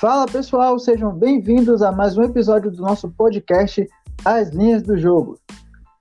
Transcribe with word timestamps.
Fala 0.00 0.24
pessoal, 0.24 0.78
sejam 0.78 1.12
bem-vindos 1.12 1.82
a 1.82 1.92
mais 1.92 2.16
um 2.16 2.22
episódio 2.22 2.70
do 2.70 2.80
nosso 2.80 3.10
podcast 3.10 3.86
As 4.24 4.48
Linhas 4.48 4.82
do 4.82 4.96
Jogo. 4.96 5.38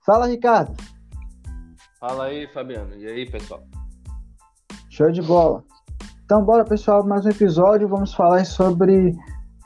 Fala 0.05 0.25
Ricardo. 0.25 0.73
Fala 1.99 2.27
aí, 2.27 2.47
Fabiano. 2.47 2.95
E 2.95 3.05
aí, 3.05 3.29
pessoal? 3.29 3.61
Show 4.89 5.11
de 5.11 5.21
bola. 5.21 5.65
Então, 6.23 6.45
bora 6.45 6.63
pessoal, 6.63 7.05
mais 7.05 7.25
um 7.25 7.29
episódio. 7.29 7.89
Vamos 7.89 8.13
falar 8.13 8.45
sobre 8.45 9.13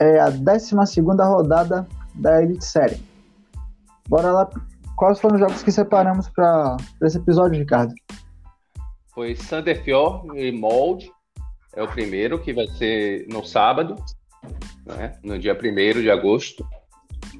é, 0.00 0.18
a 0.18 0.30
12 0.30 1.00
rodada 1.00 1.86
da 2.16 2.42
Elite 2.42 2.64
Série. 2.64 3.00
Bora 4.08 4.32
lá. 4.32 4.50
Quais 4.96 5.20
foram 5.20 5.36
os 5.36 5.40
jogos 5.42 5.62
que 5.62 5.70
separamos 5.70 6.28
para 6.28 6.76
esse 7.04 7.18
episódio, 7.18 7.60
Ricardo? 7.60 7.94
Foi 9.14 9.36
Sandefjord 9.36 10.36
e 10.36 10.50
Mold. 10.50 11.08
É 11.76 11.84
o 11.84 11.88
primeiro, 11.88 12.40
que 12.40 12.52
vai 12.52 12.66
ser 12.66 13.26
no 13.28 13.44
sábado, 13.44 13.96
né? 14.86 15.14
no 15.22 15.38
dia 15.38 15.54
1 15.54 16.00
de 16.00 16.10
agosto. 16.10 16.66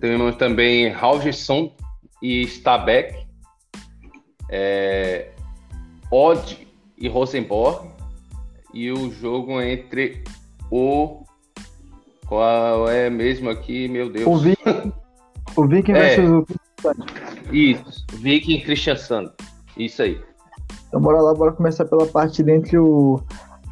Temos 0.00 0.36
também 0.36 0.92
Haugesson 0.92 1.74
e 2.22 2.42
Stabæk. 2.42 3.24
É, 4.50 5.30
Odd 6.10 6.66
e 6.98 7.08
Rosenborg. 7.08 7.88
E 8.72 8.90
o 8.90 9.10
jogo 9.12 9.60
entre 9.60 10.24
o. 10.70 11.24
Qual 12.26 12.88
é 12.88 13.10
mesmo 13.10 13.50
aqui, 13.50 13.88
meu 13.88 14.10
Deus? 14.10 14.26
O 14.26 14.36
Viking, 14.38 14.92
o 15.56 15.66
Viking 15.66 15.92
é, 15.92 16.16
versus 16.16 16.30
o 16.30 17.54
Isso, 17.54 18.06
Viking 18.14 18.54
e 18.54 18.60
Christian 18.62 18.96
Sand. 18.96 19.32
Isso 19.76 20.02
aí. 20.02 20.20
Então 20.88 21.00
bora 21.00 21.20
lá, 21.20 21.34
bora 21.34 21.52
começar 21.52 21.84
pela 21.84 22.06
parte 22.06 22.42
entre 22.42 22.78
o 22.78 23.20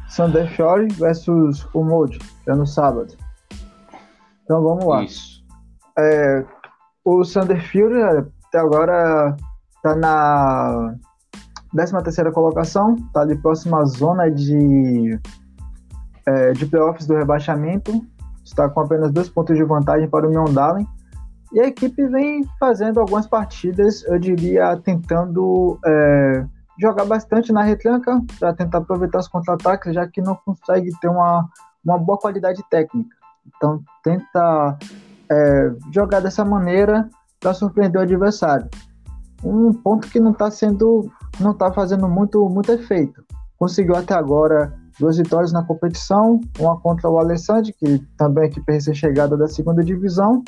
Sandefjord 0.09 0.93
versus 0.93 1.67
o 1.73 2.07
que 2.43 2.51
é 2.51 2.55
no 2.55 2.67
sábado. 2.67 3.15
Então 4.43 4.61
vamos 4.61 4.85
lá. 4.85 5.03
Isso. 5.03 5.43
É, 5.97 6.45
o 7.05 7.23
Sandefjord 7.23 8.29
até 8.47 8.59
agora 8.59 9.35
está 9.75 9.95
na 9.95 10.95
13 11.73 12.03
terceira 12.03 12.31
colocação, 12.31 12.95
está 12.95 13.21
ali 13.21 13.35
próximo 13.35 13.75
à 13.75 13.85
zona 13.85 14.29
de, 14.29 15.19
é, 16.25 16.51
de 16.51 16.65
playoffs 16.65 17.07
do 17.07 17.15
rebaixamento, 17.15 18.01
está 18.43 18.69
com 18.69 18.81
apenas 18.81 19.11
dois 19.11 19.29
pontos 19.29 19.57
de 19.57 19.63
vantagem 19.63 20.07
para 20.07 20.27
o 20.27 20.29
Mjøndalen. 20.29 20.87
E 21.51 21.59
a 21.59 21.67
equipe 21.67 22.07
vem 22.07 22.43
fazendo 22.59 22.99
algumas 22.99 23.27
partidas, 23.27 24.03
eu 24.05 24.17
diria, 24.17 24.75
tentando 24.77 25.79
é, 25.85 26.45
jogar 26.79 27.05
bastante 27.05 27.51
na 27.51 27.61
retranca 27.61 28.19
para 28.39 28.53
tentar 28.53 28.79
aproveitar 28.79 29.19
os 29.19 29.27
contra-ataques, 29.27 29.93
já 29.93 30.07
que 30.07 30.21
não 30.21 30.35
consegue 30.35 30.89
ter 30.99 31.09
uma, 31.09 31.47
uma 31.85 31.97
boa 31.97 32.17
qualidade 32.17 32.63
técnica. 32.69 33.15
Então, 33.55 33.81
tenta 34.03 34.77
é, 35.31 35.71
jogar 35.91 36.19
dessa 36.19 36.43
maneira 36.43 37.09
para 37.39 37.53
surpreender 37.53 37.99
o 37.99 38.03
adversário. 38.03 38.69
Um 39.43 39.73
ponto 39.73 40.07
que 40.07 40.19
não 40.19 40.31
está 40.31 40.49
sendo, 40.49 41.11
não 41.39 41.51
está 41.51 41.71
fazendo 41.71 42.07
muito, 42.07 42.47
muito 42.49 42.71
efeito. 42.71 43.23
Conseguiu 43.57 43.95
até 43.95 44.13
agora 44.13 44.73
duas 44.99 45.17
vitórias 45.17 45.51
na 45.51 45.63
competição, 45.63 46.39
uma 46.59 46.79
contra 46.79 47.09
o 47.09 47.19
Alessandro, 47.19 47.73
que 47.73 47.99
também 48.17 48.45
é 48.45 48.47
equipe 48.47 48.71
recém-chegada 48.71 49.35
da 49.35 49.47
segunda 49.47 49.83
divisão, 49.83 50.43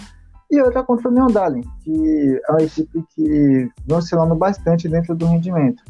e 0.50 0.62
outra 0.62 0.84
contra 0.84 1.10
o 1.10 1.12
Neondalen, 1.12 1.64
que 1.82 2.42
é 2.48 2.52
uma 2.52 2.62
equipe 2.62 3.04
que 3.16 3.70
vem 3.86 3.98
oscilando 3.98 4.36
bastante 4.36 4.88
dentro 4.88 5.16
do 5.16 5.26
rendimento. 5.26 5.84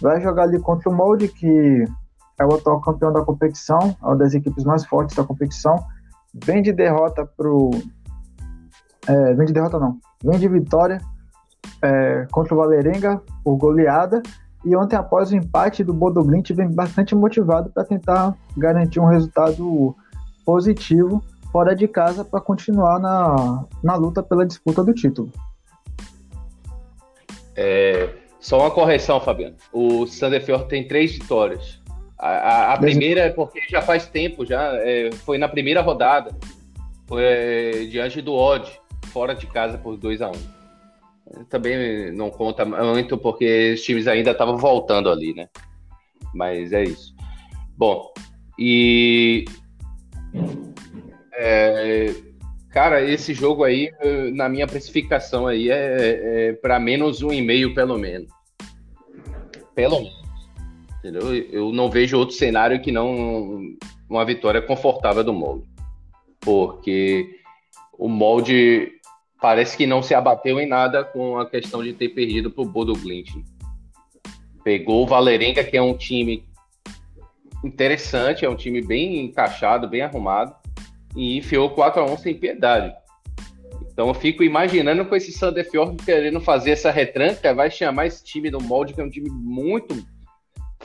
Vai 0.00 0.20
jogar 0.20 0.44
ali 0.44 0.58
contra 0.58 0.88
o 0.88 0.94
Molde, 0.94 1.28
que 1.28 1.84
é 2.38 2.44
o 2.44 2.54
atual 2.54 2.80
campeão 2.80 3.12
da 3.12 3.22
competição, 3.22 3.96
é 4.02 4.06
uma 4.06 4.16
das 4.16 4.34
equipes 4.34 4.64
mais 4.64 4.84
fortes 4.86 5.14
da 5.14 5.22
competição. 5.22 5.84
Vem 6.34 6.62
de 6.62 6.72
derrota 6.72 7.24
pro. 7.24 7.70
É, 9.06 9.34
vem 9.34 9.46
de 9.46 9.52
derrota 9.52 9.78
não. 9.78 9.98
Vem 10.22 10.38
de 10.38 10.48
vitória 10.48 11.00
é, 11.82 12.26
contra 12.30 12.54
o 12.54 12.58
Valerenga 12.58 13.22
por 13.44 13.56
goleada. 13.56 14.22
E 14.64 14.74
ontem, 14.74 14.96
após 14.96 15.30
o 15.30 15.36
empate 15.36 15.84
do 15.84 15.92
Bodo 15.92 16.24
Glint, 16.24 16.50
vem 16.52 16.70
bastante 16.70 17.14
motivado 17.14 17.70
para 17.70 17.84
tentar 17.84 18.34
garantir 18.56 18.98
um 18.98 19.06
resultado 19.06 19.94
positivo 20.44 21.22
fora 21.52 21.76
de 21.76 21.86
casa 21.86 22.24
para 22.24 22.40
continuar 22.40 22.98
na, 22.98 23.66
na 23.82 23.94
luta 23.94 24.22
pela 24.22 24.46
disputa 24.46 24.82
do 24.82 24.92
título. 24.94 25.30
É, 27.54 28.08
só 28.40 28.58
uma 28.60 28.70
correção, 28.70 29.20
Fabiano. 29.20 29.56
O 29.72 30.06
Sandefjord 30.06 30.66
tem 30.68 30.88
três 30.88 31.12
vitórias. 31.12 31.80
A, 32.24 32.30
a, 32.30 32.72
a 32.72 32.78
primeira 32.78 33.20
é 33.20 33.28
porque 33.28 33.60
já 33.68 33.82
faz 33.82 34.06
tempo, 34.06 34.46
já 34.46 34.74
é, 34.76 35.10
foi 35.12 35.36
na 35.36 35.46
primeira 35.46 35.82
rodada. 35.82 36.34
Foi 37.06 37.22
é, 37.22 37.84
diante 37.84 38.22
do 38.22 38.32
Odd, 38.32 38.66
fora 39.12 39.34
de 39.34 39.46
casa 39.46 39.76
por 39.76 39.98
2 39.98 40.22
a 40.22 40.30
1 40.30 40.32
um. 40.32 41.44
Também 41.44 42.10
não 42.12 42.30
conta 42.30 42.64
muito 42.64 43.18
porque 43.18 43.74
os 43.74 43.82
times 43.82 44.08
ainda 44.08 44.30
estavam 44.30 44.56
voltando 44.56 45.10
ali, 45.10 45.34
né? 45.34 45.48
Mas 46.34 46.72
é 46.72 46.84
isso. 46.84 47.14
Bom, 47.76 48.10
e. 48.58 49.44
É, 51.34 52.14
Cara, 52.70 53.02
esse 53.02 53.32
jogo 53.32 53.62
aí, 53.62 53.92
na 54.32 54.48
minha 54.48 54.66
precificação 54.66 55.46
aí, 55.46 55.70
é, 55.70 56.48
é 56.48 56.52
para 56.54 56.80
menos 56.80 57.22
um 57.22 57.32
e 57.32 57.40
meio, 57.40 57.72
pelo 57.72 57.96
menos. 57.96 58.28
Pelo 59.76 60.00
menos. 60.00 60.23
Entendeu? 61.04 61.34
Eu 61.34 61.70
não 61.70 61.90
vejo 61.90 62.16
outro 62.16 62.34
cenário 62.34 62.80
que 62.80 62.90
não 62.90 63.76
uma 64.08 64.24
vitória 64.24 64.62
confortável 64.62 65.22
do 65.22 65.34
molde. 65.34 65.68
Porque 66.40 67.40
o 67.98 68.08
molde 68.08 68.90
parece 69.38 69.76
que 69.76 69.86
não 69.86 70.02
se 70.02 70.14
abateu 70.14 70.58
em 70.58 70.66
nada 70.66 71.04
com 71.04 71.38
a 71.38 71.44
questão 71.46 71.84
de 71.84 71.92
ter 71.92 72.08
perdido 72.08 72.50
para 72.50 72.62
o 72.62 72.66
Bodo 72.66 72.94
Glint. 72.94 73.32
Pegou 74.64 75.02
o 75.02 75.06
Valerenga, 75.06 75.62
que 75.62 75.76
é 75.76 75.82
um 75.82 75.94
time 75.94 76.42
interessante, 77.62 78.46
é 78.46 78.48
um 78.48 78.56
time 78.56 78.80
bem 78.80 79.26
encaixado, 79.26 79.86
bem 79.86 80.00
arrumado 80.00 80.54
e 81.14 81.36
enfiou 81.36 81.68
4 81.68 82.00
a 82.00 82.04
1 82.06 82.16
sem 82.16 82.34
piedade. 82.34 82.94
Então 83.92 84.08
eu 84.08 84.14
fico 84.14 84.42
imaginando 84.42 85.04
com 85.04 85.14
esse 85.14 85.32
Sandefjord 85.32 86.02
querendo 86.02 86.40
fazer 86.40 86.70
essa 86.70 86.90
retranca, 86.90 87.52
vai 87.52 87.70
chamar 87.70 88.06
esse 88.06 88.24
time 88.24 88.50
do 88.50 88.58
molde, 88.58 88.94
que 88.94 89.02
é 89.02 89.04
um 89.04 89.10
time 89.10 89.28
muito 89.28 89.94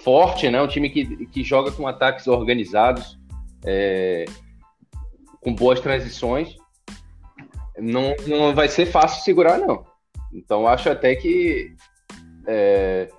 forte, 0.04 0.50
né? 0.50 0.62
Um 0.62 0.68
time 0.68 0.90
que, 0.90 1.26
que 1.28 1.44
joga 1.44 1.72
com 1.72 1.88
ataques 1.88 2.28
organizados, 2.28 3.18
é, 3.66 4.26
com 5.42 5.54
boas 5.54 5.80
transições. 5.80 6.56
Não, 7.78 8.16
não 8.28 8.54
vai 8.54 8.68
ser 8.68 8.86
fácil 8.86 9.24
segurar, 9.24 9.58
não. 9.58 9.84
Então 10.34 10.68
acho 10.68 10.90
até 10.90 11.16
que 11.16 11.74
é, 12.48 13.10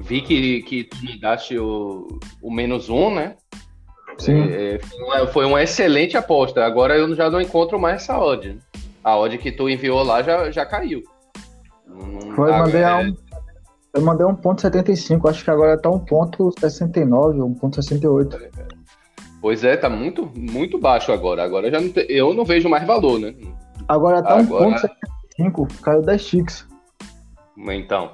vi 0.00 0.20
que, 0.22 0.62
que 0.62 0.84
tu 0.84 0.96
me 1.04 1.18
daste 1.18 1.58
o, 1.58 2.06
o 2.42 2.50
menos 2.50 2.88
um, 2.88 3.14
né? 3.14 3.36
Sim. 4.18 4.50
É, 4.50 4.78
foi, 4.78 5.02
uma, 5.02 5.26
foi, 5.26 5.46
uma, 5.46 5.62
excelente 5.62 6.16
aposta. 6.16 6.64
Agora 6.64 6.96
eu 6.96 7.14
já 7.14 7.30
não 7.30 7.40
encontro 7.40 7.78
mais 7.78 8.02
essa 8.02 8.18
odd. 8.18 8.58
A 9.02 9.16
odd 9.16 9.38
que 9.38 9.50
tu 9.50 9.68
enviou 9.68 10.02
lá 10.02 10.22
já, 10.22 10.50
já 10.50 10.66
caiu. 10.66 11.02
Foi, 12.34 12.50
mandei 12.50 12.82
é... 12.82 12.94
um, 12.94 13.16
eu 13.92 14.02
mandei 14.02 14.26
1.75, 14.26 15.28
acho 15.28 15.44
que 15.44 15.50
agora 15.50 15.76
tá 15.76 15.88
1.69 15.90 17.58
1.68. 17.60 18.70
Pois 19.40 19.64
é, 19.64 19.76
tá 19.76 19.88
muito, 19.88 20.30
muito 20.36 20.78
baixo 20.78 21.12
agora. 21.12 21.42
Agora 21.42 21.70
já 21.70 21.80
não 21.80 21.90
te, 21.90 22.06
eu 22.08 22.34
não 22.34 22.44
vejo 22.44 22.68
mais 22.68 22.86
valor, 22.86 23.18
né? 23.18 23.34
Agora 23.88 24.22
tá 24.22 24.38
agora... 24.38 24.76
1.75, 25.38 25.80
caiu 25.80 26.02
10 26.02 26.26
ticks. 26.26 26.66
Então, 27.56 28.12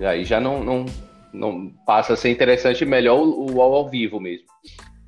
aí 0.00 0.24
já 0.24 0.40
não, 0.40 0.62
não, 0.62 0.86
não 1.32 1.72
passa 1.86 2.12
a 2.12 2.16
ser 2.16 2.30
interessante, 2.30 2.84
melhor 2.84 3.18
o, 3.18 3.54
o 3.54 3.62
ao 3.62 3.88
vivo 3.88 4.20
mesmo. 4.20 4.46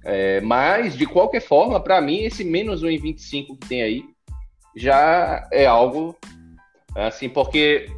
É, 0.05 0.41
mas, 0.41 0.97
de 0.97 1.07
qualquer 1.07 1.41
forma, 1.41 1.81
para 1.81 2.01
mim, 2.01 2.23
esse 2.23 2.45
menos 2.45 2.83
1,25 2.83 3.59
que 3.61 3.69
tem 3.69 3.83
aí 3.83 4.05
já 4.75 5.47
é 5.53 5.67
algo 5.67 6.17
assim, 6.95 7.29
porque, 7.29 7.91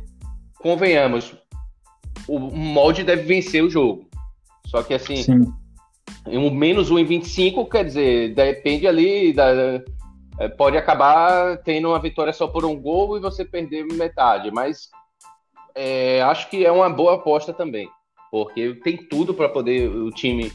convenhamos, 0.59 1.35
o 2.29 2.39
molde 2.39 3.05
deve 3.05 3.23
vencer 3.23 3.63
o 3.63 3.71
jogo. 3.71 4.09
Só 4.67 4.83
que, 4.83 4.95
assim, 4.95 5.17
Sim. 5.17 5.53
um 6.27 6.51
menos 6.51 6.91
1,25 6.91 7.69
quer 7.69 7.85
dizer, 7.85 8.35
depende 8.35 8.87
ali 8.87 9.33
da. 9.33 9.83
É, 10.39 10.49
pode 10.49 10.77
acabar 10.77 11.59
tendo 11.59 11.89
uma 11.89 11.99
vitória 11.99 12.33
só 12.33 12.47
por 12.47 12.65
um 12.65 12.81
gol 12.81 13.17
e 13.17 13.21
você 13.21 13.45
perder 13.45 13.85
metade, 13.85 14.51
mas 14.51 14.89
é, 15.75 16.23
acho 16.23 16.49
que 16.49 16.65
é 16.65 16.73
uma 16.73 16.89
boa 16.89 17.17
aposta 17.17 17.53
também, 17.53 17.89
porque 18.31 18.75
tem 18.83 18.97
tudo 18.97 19.35
para 19.35 19.51
poder 19.51 19.89
o 19.89 20.11
time 20.11 20.51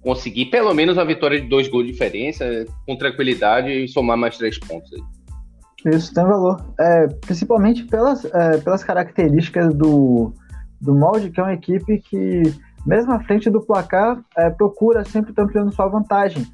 conseguir 0.00 0.46
pelo 0.46 0.74
menos 0.74 0.96
uma 0.96 1.04
vitória 1.04 1.40
de 1.40 1.46
dois 1.46 1.68
gols 1.68 1.86
de 1.86 1.92
diferença, 1.92 2.64
com 2.86 2.96
tranquilidade 2.96 3.70
e 3.70 3.88
somar 3.88 4.16
mais 4.16 4.36
três 4.36 4.58
pontos 4.58 4.92
aí. 4.92 5.94
Isso 5.94 6.12
tem 6.12 6.24
valor. 6.24 6.64
É, 6.78 7.06
principalmente 7.06 7.84
pelas, 7.84 8.24
é, 8.24 8.58
pelas 8.58 8.82
características 8.82 9.74
do, 9.74 10.32
do 10.80 10.94
molde, 10.94 11.30
que 11.30 11.40
é 11.40 11.42
uma 11.42 11.54
equipe 11.54 11.98
que, 11.98 12.42
mesmo 12.86 13.12
à 13.12 13.20
frente 13.20 13.50
do 13.50 13.60
placar, 13.60 14.22
é, 14.36 14.50
procura 14.50 15.04
sempre 15.04 15.30
estar 15.30 15.42
ampliando 15.42 15.72
sua 15.72 15.88
vantagem. 15.88 16.46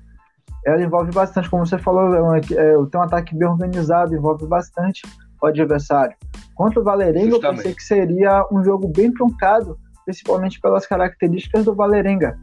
ela 0.67 0.82
envolve 0.82 1.12
bastante, 1.12 1.50
como 1.50 1.67
você 1.67 1.79
falou, 1.79 2.15
é, 2.15 2.23
um, 2.23 2.35
é, 2.35 2.41
tem 2.43 3.00
um 3.00 3.03
ataque 3.03 3.37
bem 3.37 3.49
organizado, 3.49 4.15
envolve 4.15 4.47
bastante 4.47 5.03
o 5.41 5.47
adversário. 5.47 6.17
Contra 6.55 6.81
o 6.81 6.85
Valerenga, 6.85 7.31
Justamente. 7.31 7.44
eu 7.44 7.62
pensei 7.62 7.75
que 7.75 7.82
seria 7.82 8.47
um 8.50 8.65
jogo 8.65 8.88
bem 8.88 9.12
truncado, 9.12 9.79
principalmente 10.05 10.61
pelas 10.61 10.87
características 10.87 11.65
do 11.65 11.75
Valerenga. 11.75 12.38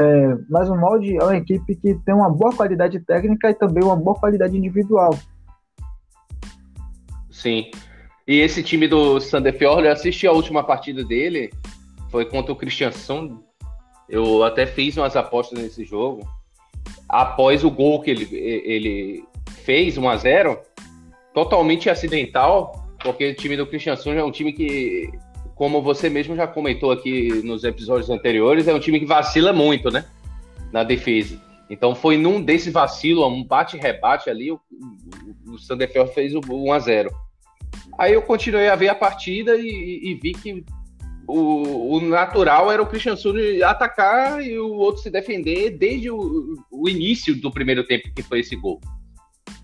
É, 0.00 0.38
mas 0.48 0.70
o 0.70 0.76
molde 0.76 1.16
é 1.16 1.22
uma 1.22 1.36
equipe 1.36 1.74
que 1.74 1.94
tem 2.04 2.14
uma 2.14 2.30
boa 2.30 2.54
qualidade 2.54 3.00
técnica 3.00 3.50
e 3.50 3.54
também 3.54 3.82
uma 3.82 3.96
boa 3.96 4.16
qualidade 4.18 4.56
individual. 4.56 5.10
Sim. 7.30 7.70
E 8.28 8.40
esse 8.40 8.62
time 8.62 8.86
do 8.86 9.18
Sandefjord, 9.18 9.86
eu 9.86 9.92
assisti 9.92 10.26
a 10.26 10.32
última 10.32 10.62
partida 10.62 11.02
dele, 11.02 11.50
foi 12.10 12.26
contra 12.26 12.52
o 12.52 12.56
Christiansson. 12.56 13.42
Eu 14.06 14.44
até 14.44 14.66
fiz 14.66 14.98
umas 14.98 15.16
apostas 15.16 15.58
nesse 15.58 15.82
jogo. 15.82 16.28
Após 17.08 17.64
o 17.64 17.70
gol 17.70 18.02
que 18.02 18.10
ele, 18.10 18.28
ele 18.36 19.24
fez, 19.64 19.96
1 19.96 20.06
a 20.06 20.16
0 20.18 20.58
totalmente 21.32 21.88
acidental, 21.88 22.86
porque 23.02 23.30
o 23.30 23.34
time 23.34 23.56
do 23.56 23.66
Christiansson 23.66 24.12
é 24.12 24.22
um 24.22 24.30
time 24.30 24.52
que 24.52 25.10
como 25.54 25.80
você 25.80 26.10
mesmo 26.10 26.36
já 26.36 26.46
comentou 26.46 26.92
aqui 26.92 27.42
nos 27.42 27.64
episódios 27.64 28.10
anteriores, 28.10 28.68
é 28.68 28.74
um 28.74 28.78
time 28.78 29.00
que 29.00 29.06
vacila 29.06 29.54
muito, 29.54 29.90
né? 29.90 30.04
Na 30.70 30.84
defesa. 30.84 31.40
Então 31.70 31.94
foi 31.94 32.18
num 32.18 32.42
desse 32.42 32.70
vacilo, 32.70 33.26
um 33.26 33.42
bate-rebate 33.42 34.28
ali, 34.28 34.52
o, 34.52 34.60
o, 35.46 35.54
o 35.54 36.06
fez 36.08 36.34
o 36.34 36.40
1x0. 36.40 37.08
Aí 37.98 38.12
eu 38.12 38.22
continuei 38.22 38.68
a 38.68 38.76
ver 38.76 38.88
a 38.88 38.94
partida 38.94 39.56
e, 39.56 40.00
e 40.04 40.14
vi 40.14 40.32
que 40.32 40.64
o, 41.26 41.96
o, 41.96 42.00
natural 42.00 42.70
era 42.70 42.82
o 42.82 42.86
Christian 42.86 43.16
Sul 43.16 43.34
atacar 43.64 44.42
e 44.42 44.58
o 44.58 44.72
outro 44.74 45.02
se 45.02 45.10
defender 45.10 45.70
desde 45.70 46.10
o, 46.10 46.54
o, 46.70 46.88
início 46.88 47.38
do 47.38 47.50
primeiro 47.50 47.84
tempo, 47.84 48.10
que 48.14 48.22
foi 48.22 48.40
esse 48.40 48.56
gol. 48.56 48.80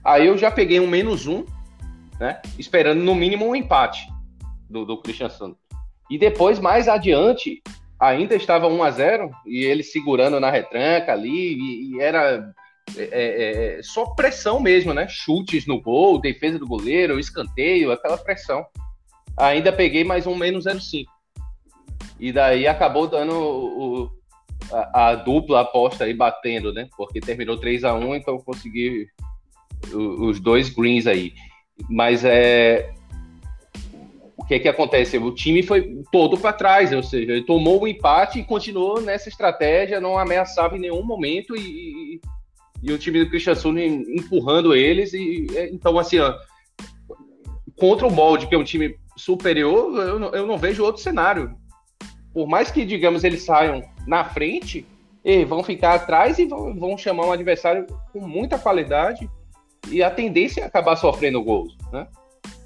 Aí 0.05 0.27
eu 0.27 0.37
já 0.37 0.51
peguei 0.51 0.81
um 0.81 0.87
menos 0.87 1.27
um, 1.27 1.45
né? 2.21 2.43
Esperando 2.59 3.03
no 3.03 3.15
mínimo 3.15 3.47
um 3.47 3.57
empate 3.57 4.07
do, 4.69 4.85
do 4.85 5.01
Christian 5.01 5.31
Sul. 5.31 5.57
E 6.11 6.19
depois, 6.19 6.59
mais 6.59 6.87
adiante, 6.87 7.63
ainda 7.99 8.35
estava 8.35 8.67
1 8.67 8.83
a 8.83 8.91
0 8.91 9.31
e 9.47 9.65
ele 9.65 9.83
segurando 9.83 10.39
na 10.39 10.51
retranca 10.51 11.13
ali, 11.13 11.55
e, 11.55 11.95
e 11.95 12.01
era 12.01 12.53
é, 12.97 13.03
é, 13.03 13.79
é, 13.79 13.83
só 13.83 14.07
pressão 14.07 14.61
mesmo, 14.61 14.93
né? 14.93 15.07
Chutes 15.09 15.67
no 15.67 15.81
gol, 15.81 16.21
defesa 16.21 16.59
do 16.59 16.67
goleiro, 16.67 17.19
escanteio, 17.19 17.91
aquela 17.91 18.17
pressão. 18.17 18.65
Ainda 19.37 19.73
peguei 19.73 20.05
mais 20.05 20.27
um 20.27 20.35
menos 20.35 20.67
0,5. 20.67 21.07
E 22.21 22.33
daí 22.33 22.67
acabou 22.67 23.09
dando 23.09 23.35
o, 23.35 24.11
a, 24.71 25.11
a, 25.11 25.15
dupla 25.17 25.63
aposta 25.63 26.05
aí 26.05 26.15
batendo, 26.15 26.73
né? 26.73 26.89
Porque 26.97 27.21
terminou 27.21 27.59
3 27.59 27.85
a 27.85 27.95
1 27.95 28.15
então 28.15 28.39
consegui 28.39 29.09
os 29.93 30.39
dois 30.41 30.69
greens 30.69 31.07
aí. 31.07 31.33
Mas 31.91 32.25
é, 32.25 32.93
o 34.37 34.45
que 34.45 34.55
é 34.55 34.59
que 34.59 34.69
acontece? 34.69 35.19
O 35.19 35.33
time 35.33 35.63
foi 35.63 36.03
todo 36.13 36.39
para 36.39 36.53
trás, 36.53 36.93
ou 36.93 37.03
seja, 37.03 37.33
ele 37.33 37.45
tomou 37.45 37.81
o 37.81 37.85
um 37.85 37.87
empate 37.87 38.39
e 38.39 38.45
continuou 38.45 39.01
nessa 39.01 39.29
estratégia, 39.29 40.01
não 40.01 40.19
ameaçava 40.19 40.77
em 40.77 40.81
nenhum 40.81 41.03
momento 41.03 41.57
e, 41.57 41.61
e, 41.61 42.21
e 42.85 42.93
o 42.93 42.99
time 42.99 43.25
do 43.25 43.31
Christian 43.31 43.55
Sul 43.55 43.79
empurrando 43.79 44.75
eles 44.75 45.15
e 45.15 45.47
é, 45.55 45.71
então 45.71 45.99
assim, 45.99 46.19
ó, 46.19 46.35
contra 47.79 48.07
o 48.07 48.11
molde 48.11 48.47
que 48.47 48.55
é 48.55 48.59
um 48.59 48.65
time 48.65 48.95
superior, 49.17 49.99
eu 49.99 50.19
não, 50.19 50.29
eu 50.35 50.47
não 50.47 50.59
vejo 50.59 50.85
outro 50.85 51.03
cenário. 51.03 51.57
Por 52.33 52.47
mais 52.47 52.71
que 52.71 52.85
digamos 52.85 53.25
eles 53.25 53.43
saiam 53.43 53.83
na 54.07 54.25
frente, 54.25 54.87
eles 55.25 55.49
vão 55.49 55.63
ficar 55.63 55.95
atrás 55.95 56.39
e 56.39 56.45
vão, 56.45 56.79
vão 56.79 56.99
chamar 56.99 57.27
um 57.27 57.33
adversário 57.33 57.87
com 58.13 58.21
muita 58.21 58.59
qualidade 58.59 59.31
e 59.89 60.03
a 60.03 60.11
tendência 60.11 60.61
é 60.61 60.65
acabar 60.65 60.97
sofrendo 60.97 61.43
gols, 61.43 61.75
né? 61.91 62.07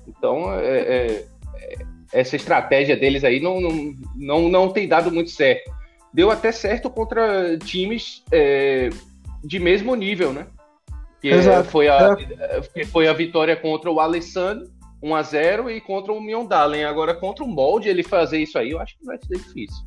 Então 0.07 0.53
é, 0.53 0.79
é 0.79 1.27
essa 2.13 2.35
estratégia 2.35 2.97
deles 2.97 3.23
aí 3.23 3.39
não, 3.39 3.61
não, 3.61 3.95
não, 4.17 4.49
não 4.49 4.69
tem 4.73 4.89
dado 4.89 5.13
muito 5.13 5.31
certo. 5.31 5.71
Deu 6.13 6.31
até 6.31 6.51
certo 6.51 6.91
contra 6.91 7.57
times 7.59 8.25
é, 8.33 8.89
de 9.45 9.59
mesmo 9.59 9.95
nível, 9.95 10.33
né? 10.33 10.47
Que 11.21 11.29
Exato. 11.29 11.69
foi 11.69 11.89
a, 11.89 12.17
é. 12.75 12.85
foi 12.85 13.09
a 13.09 13.13
vitória 13.13 13.57
contra 13.57 13.91
o 13.91 14.01
Alessandro, 14.01 14.67
1 15.03 15.15
a 15.15 15.23
0 15.23 15.71
e 15.71 15.81
contra 15.81 16.13
o 16.13 16.21
Miondalen. 16.21 16.85
Agora, 16.85 17.15
contra 17.15 17.45
o 17.45 17.49
Molde, 17.49 17.89
ele 17.89 18.03
fazer 18.03 18.39
isso 18.39 18.59
aí, 18.59 18.71
eu 18.71 18.81
acho 18.81 18.99
que 18.99 19.05
vai 19.05 19.19
ser 19.19 19.39
difícil. 19.39 19.85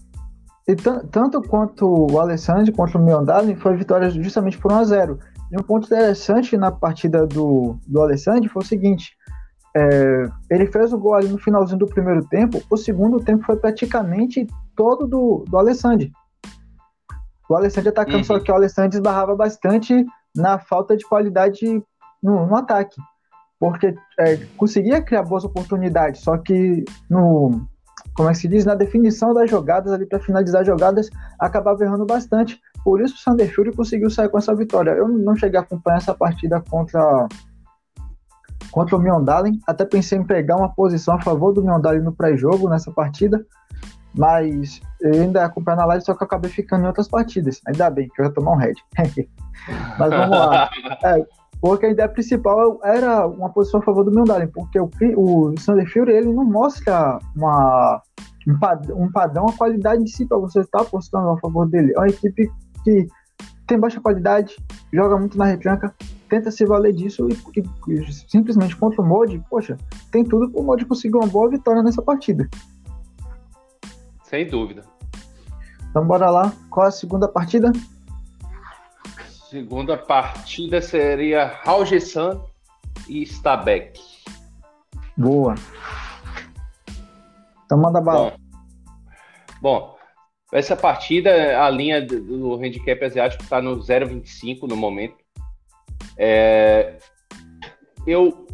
E 0.68 0.75
tanto 0.75 1.42
quanto 1.42 2.12
o 2.12 2.19
Alessandro 2.19 2.71
contra 2.74 2.98
o 2.98 3.03
Miondalen, 3.03 3.56
foi 3.56 3.75
vitória 3.75 4.09
justamente 4.09 4.57
por 4.57 4.71
1 4.71 4.75
a 4.75 4.83
0 4.83 5.19
E 5.51 5.59
um 5.59 5.63
ponto 5.63 5.86
interessante 5.86 6.56
na 6.56 6.71
partida 6.71 7.25
do, 7.25 7.77
do 7.88 8.01
Alessandro 8.01 8.50
foi 8.50 8.62
o 8.62 8.65
seguinte: 8.65 9.15
é, 9.75 10.25
ele 10.50 10.68
fez 10.68 10.94
o 10.94 10.98
gol 10.98 11.15
ali 11.15 11.27
no 11.27 11.38
finalzinho 11.38 11.80
do 11.80 11.88
primeiro 11.88 12.24
tempo. 12.25 12.62
O 12.69 12.77
segundo 12.77 13.19
tempo 13.19 13.44
foi 13.45 13.56
praticamente 13.56 14.48
todo 14.75 15.07
do, 15.07 15.45
do 15.48 15.57
Alessandro. 15.57 16.09
O 17.51 17.56
Alessandro 17.56 17.89
atacando, 17.89 18.18
uhum. 18.18 18.24
só 18.24 18.39
que 18.39 18.51
o 18.51 18.56
Alessandro 18.56 18.98
esbarrava 18.98 19.36
bastante 19.36 20.06
na 20.36 20.59
falta 20.59 20.95
de 20.95 21.06
qualidade 21.06 21.83
no, 22.21 22.45
no 22.48 22.56
ataque. 22.56 23.00
Porque 23.59 23.94
é, 24.19 24.38
conseguia 24.57 25.01
criar 25.01 25.24
boas 25.24 25.44
oportunidades, 25.44 26.21
só 26.21 26.38
que 26.38 26.83
no. 27.09 27.68
Como 28.15 28.27
é 28.27 28.31
que 28.31 28.39
se 28.39 28.48
diz? 28.48 28.65
Na 28.65 28.75
definição 28.75 29.33
das 29.33 29.50
jogadas, 29.50 29.94
ali 29.94 30.06
para 30.06 30.19
finalizar 30.19 30.65
jogadas, 30.65 31.09
acabava 31.39 31.83
errando 31.83 32.06
bastante. 32.06 32.59
Por 32.83 33.00
isso 33.01 33.15
o 33.15 33.18
Sander 33.19 33.53
Fury 33.53 33.74
conseguiu 33.74 34.09
sair 34.09 34.30
com 34.30 34.38
essa 34.38 34.56
vitória. 34.56 34.92
Eu 34.92 35.07
não 35.07 35.36
cheguei 35.36 35.59
a 35.59 35.62
acompanhar 35.62 35.98
essa 35.98 36.13
partida 36.13 36.62
contra 36.69 37.27
contra 38.71 38.95
o 38.95 39.00
Miondalen. 39.00 39.59
Até 39.68 39.86
pensei 39.86 40.18
em 40.18 40.24
pegar 40.24 40.56
uma 40.56 40.74
posição 40.74 41.15
a 41.15 41.21
favor 41.21 41.53
do 41.53 41.63
Miondalen 41.63 42.01
no 42.01 42.13
pré-jogo 42.13 42.69
nessa 42.69 42.92
partida, 42.92 43.45
mas 44.13 44.81
eu 45.02 45.13
ainda 45.13 45.46
acompanhei 45.46 45.80
na 45.80 45.86
live, 45.86 46.04
só 46.04 46.13
que 46.13 46.24
eu 46.24 46.25
acabei 46.25 46.50
ficando 46.50 46.84
em 46.84 46.88
outras 46.88 47.08
partidas. 47.08 47.62
Ainda 47.68 47.90
bem 47.90 48.10
que 48.10 48.22
eu 48.22 48.25
ia 48.25 48.31
tomar 48.31 48.54
um 48.54 48.58
head. 48.58 48.75
mas 49.98 50.10
vamos 50.10 50.38
lá. 50.38 50.69
É, 51.04 51.25
porque 51.62 51.86
a 51.86 51.92
ideia 51.92 52.10
principal 52.10 52.80
era 52.84 53.28
uma 53.28 53.50
posição 53.50 53.80
a 53.80 53.84
favor 53.84 54.04
do 54.04 54.12
Miondalen, 54.12 54.48
porque 54.48 54.80
o, 54.80 54.90
o 55.16 55.54
Fury 55.60 56.12
ele 56.12 56.34
não 56.34 56.44
mostra 56.44 57.19
uma, 57.36 58.02
um, 58.48 58.58
padrão, 58.58 59.02
um 59.02 59.12
padrão, 59.12 59.46
a 59.48 59.54
qualidade 59.54 60.02
em 60.02 60.08
si 60.08 60.25
para 60.25 60.40
você 60.40 60.62
estar 60.62 60.81
apostando 60.81 61.30
a 61.30 61.38
favor 61.40 61.69
dele. 61.69 61.94
É 61.96 62.00
uma 62.00 62.08
equipe 62.08 62.51
que 62.84 63.08
tem 63.68 63.80
baixa 63.80 64.01
qualidade, 64.01 64.56
joga 64.91 65.18
muito 65.18 65.38
na 65.38 65.46
retranca, 65.46 65.94
tenta 66.27 66.50
se 66.50 66.65
valer 66.65 66.94
disso 66.94 67.27
e, 67.30 67.34
e, 67.60 67.94
e 67.94 68.13
simplesmente 68.27 68.75
contra 68.75 69.01
o 69.01 69.06
Mod, 69.06 69.39
poxa, 69.50 69.77
tem 70.12 70.24
tudo 70.24 70.50
para 70.50 70.62
o 70.62 70.63
Mod 70.63 70.84
conseguir 70.86 71.15
uma 71.15 71.27
boa 71.27 71.48
vitória 71.48 71.84
nessa 71.84 72.01
partida. 72.01 72.50
Sem 74.32 74.48
dúvida. 74.48 74.86
Então 75.90 76.08
bora 76.08 76.30
lá, 76.30 76.54
qual 76.70 76.88
a 76.88 76.92
segunda 76.92 77.28
partida? 77.28 77.70
Segunda 79.50 79.98
partida 79.98 80.82
seria 80.82 81.48
Raugesan 81.66 82.42
e 83.10 83.24
Stabek. 83.24 84.00
Boa. 85.18 85.56
Então 87.66 87.78
manda 87.78 88.00
bala. 88.00 88.34
Bom, 89.62 89.96
bom, 89.96 89.98
essa 90.54 90.78
partida, 90.78 91.62
a 91.62 91.70
linha 91.70 92.02
do 92.02 92.56
handicap 92.56 93.04
asiático 93.04 93.44
está 93.44 93.62
no 93.62 93.80
0,25 93.80 94.62
no 94.66 94.78
momento. 94.78 95.18
É, 96.18 96.98
eu 98.08 98.48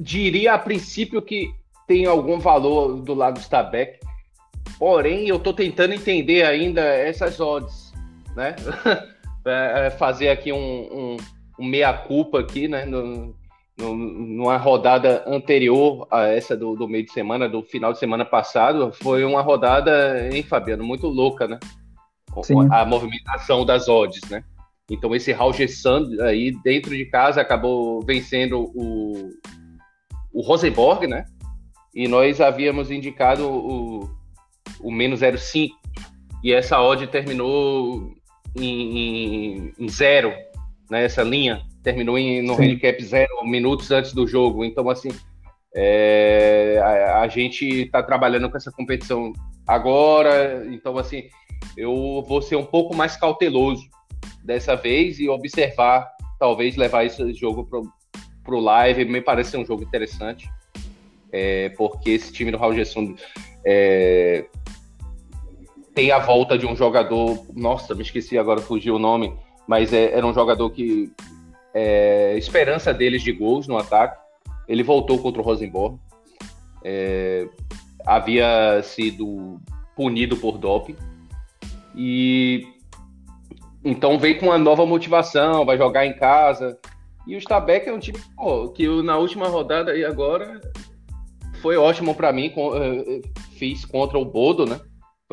diria 0.00 0.54
a 0.54 0.58
princípio 0.58 1.22
que 1.22 1.54
tem 1.86 2.04
algum 2.04 2.40
valor 2.40 3.00
do 3.00 3.14
lado 3.14 3.34
do 3.34 3.40
Stabek, 3.40 4.03
porém 4.84 5.26
eu 5.26 5.36
estou 5.36 5.54
tentando 5.54 5.94
entender 5.94 6.42
ainda 6.44 6.82
essas 6.82 7.40
odds, 7.40 7.94
né? 8.36 8.54
É, 9.46 9.88
é, 9.88 9.90
fazer 9.90 10.30
aqui 10.30 10.50
um, 10.54 10.56
um, 10.58 11.16
um 11.60 11.66
meia-culpa 11.66 12.40
aqui, 12.40 12.66
né? 12.66 12.86
No, 12.86 13.36
no, 13.76 13.94
numa 13.94 14.56
rodada 14.56 15.22
anterior 15.26 16.08
a 16.10 16.22
essa 16.22 16.56
do, 16.56 16.74
do, 16.74 16.88
meio 16.88 17.04
de 17.04 17.12
semana, 17.12 17.46
do 17.46 17.62
final 17.62 17.92
de 17.92 17.98
semana 17.98 18.24
passado, 18.24 18.90
foi 19.02 19.22
uma 19.22 19.42
rodada, 19.42 20.30
hein, 20.32 20.42
Fabiano, 20.42 20.82
muito 20.82 21.08
louca, 21.08 21.46
né? 21.46 21.60
Sim. 22.42 22.54
A 22.70 22.86
movimentação 22.86 23.66
das 23.66 23.86
odds, 23.86 24.22
né? 24.30 24.42
Então 24.90 25.14
esse 25.14 25.30
Raul 25.30 25.52
Sand 25.68 26.18
aí 26.22 26.50
dentro 26.64 26.96
de 26.96 27.04
casa 27.04 27.42
acabou 27.42 28.00
vencendo 28.00 28.72
o, 28.74 29.28
o 30.32 30.40
Rosenborg, 30.40 31.06
né? 31.06 31.26
E 31.94 32.08
nós 32.08 32.40
havíamos 32.40 32.90
indicado 32.90 33.46
o, 33.46 34.08
o 34.80 34.90
menos 34.90 35.20
0,5 35.20 35.70
e 36.42 36.52
essa 36.52 36.80
odd 36.80 37.06
terminou 37.06 38.12
em, 38.54 38.98
em, 38.98 39.74
em, 39.78 39.88
zero, 39.88 40.32
né? 40.90 41.04
Essa 41.04 41.22
linha 41.22 41.62
terminou 41.82 42.18
em, 42.18 42.42
no 42.42 42.54
Sim. 42.56 42.64
handicap 42.64 43.02
zero 43.02 43.44
minutos 43.44 43.90
antes 43.90 44.12
do 44.12 44.26
jogo. 44.26 44.64
Então 44.64 44.88
assim 44.90 45.08
é, 45.74 46.78
a, 46.82 47.22
a 47.22 47.28
gente 47.28 47.64
está 47.64 48.02
trabalhando 48.02 48.50
com 48.50 48.56
essa 48.56 48.70
competição 48.70 49.32
agora, 49.66 50.64
então 50.66 50.98
assim 50.98 51.24
eu 51.76 52.22
vou 52.28 52.42
ser 52.42 52.56
um 52.56 52.64
pouco 52.64 52.94
mais 52.94 53.16
cauteloso 53.16 53.88
dessa 54.44 54.76
vez 54.76 55.18
e 55.18 55.28
observar 55.28 56.08
talvez 56.38 56.76
levar 56.76 57.04
esse 57.04 57.32
jogo 57.32 57.64
pro, 57.64 57.90
pro 58.44 58.60
live, 58.60 59.06
me 59.06 59.20
parece 59.20 59.52
ser 59.52 59.56
um 59.56 59.64
jogo 59.64 59.82
interessante, 59.82 60.48
é, 61.32 61.70
porque 61.70 62.10
esse 62.10 62.32
time 62.32 62.50
do 62.50 62.58
Raul 62.58 62.74
Gesson 62.74 63.14
é, 63.64 64.44
tem 65.94 66.10
a 66.10 66.18
volta 66.18 66.58
de 66.58 66.66
um 66.66 66.74
jogador, 66.74 67.46
nossa, 67.54 67.94
me 67.94 68.02
esqueci 68.02 68.36
agora, 68.36 68.60
fugiu 68.60 68.96
o 68.96 68.98
nome, 68.98 69.32
mas 69.66 69.92
é, 69.92 70.12
era 70.12 70.26
um 70.26 70.34
jogador 70.34 70.68
que 70.70 71.12
é, 71.72 72.36
esperança 72.36 72.92
deles 72.92 73.22
de 73.22 73.32
gols 73.32 73.68
no 73.68 73.78
ataque, 73.78 74.18
ele 74.66 74.82
voltou 74.82 75.18
contra 75.18 75.40
o 75.40 75.44
Rosenborg, 75.44 75.98
é, 76.82 77.48
havia 78.04 78.82
sido 78.82 79.60
punido 79.94 80.36
por 80.36 80.58
doping, 80.58 80.96
e 81.94 82.66
então 83.84 84.18
veio 84.18 84.38
com 84.38 84.46
uma 84.46 84.58
nova 84.58 84.84
motivação, 84.84 85.64
vai 85.64 85.76
jogar 85.76 86.06
em 86.06 86.14
casa. 86.14 86.78
E 87.26 87.36
o 87.36 87.38
Stabæk 87.38 87.88
é 87.88 87.92
um 87.92 87.98
time 87.98 88.18
pô, 88.34 88.68
que 88.70 88.88
na 89.02 89.16
última 89.18 89.46
rodada 89.46 89.94
e 89.94 90.04
agora 90.04 90.60
foi 91.60 91.76
ótimo 91.76 92.14
para 92.14 92.32
mim. 92.32 92.52
Eh, 92.56 93.20
fiz 93.58 93.84
contra 93.84 94.18
o 94.18 94.24
Bodo, 94.24 94.64
né? 94.64 94.80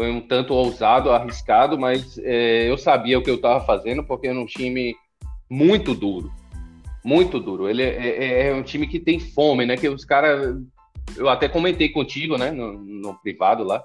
Foi 0.01 0.09
um 0.09 0.19
tanto 0.19 0.55
ousado, 0.55 1.11
arriscado, 1.11 1.77
mas 1.77 2.17
é, 2.23 2.67
eu 2.67 2.75
sabia 2.75 3.19
o 3.19 3.21
que 3.21 3.29
eu 3.29 3.35
estava 3.35 3.63
fazendo 3.63 4.03
porque 4.03 4.25
era 4.25 4.39
um 4.39 4.47
time 4.47 4.95
muito 5.47 5.93
duro, 5.93 6.31
muito 7.05 7.39
duro. 7.39 7.69
Ele 7.69 7.83
é, 7.83 8.07
é, 8.07 8.47
é 8.47 8.55
um 8.55 8.63
time 8.63 8.87
que 8.87 8.99
tem 8.99 9.19
fome, 9.19 9.63
né? 9.63 9.77
Que 9.77 9.87
os 9.87 10.03
caras, 10.03 10.57
eu 11.15 11.29
até 11.29 11.47
comentei 11.47 11.87
contigo, 11.89 12.35
né? 12.35 12.49
No, 12.49 12.73
no 12.79 13.13
privado 13.21 13.63
lá, 13.63 13.79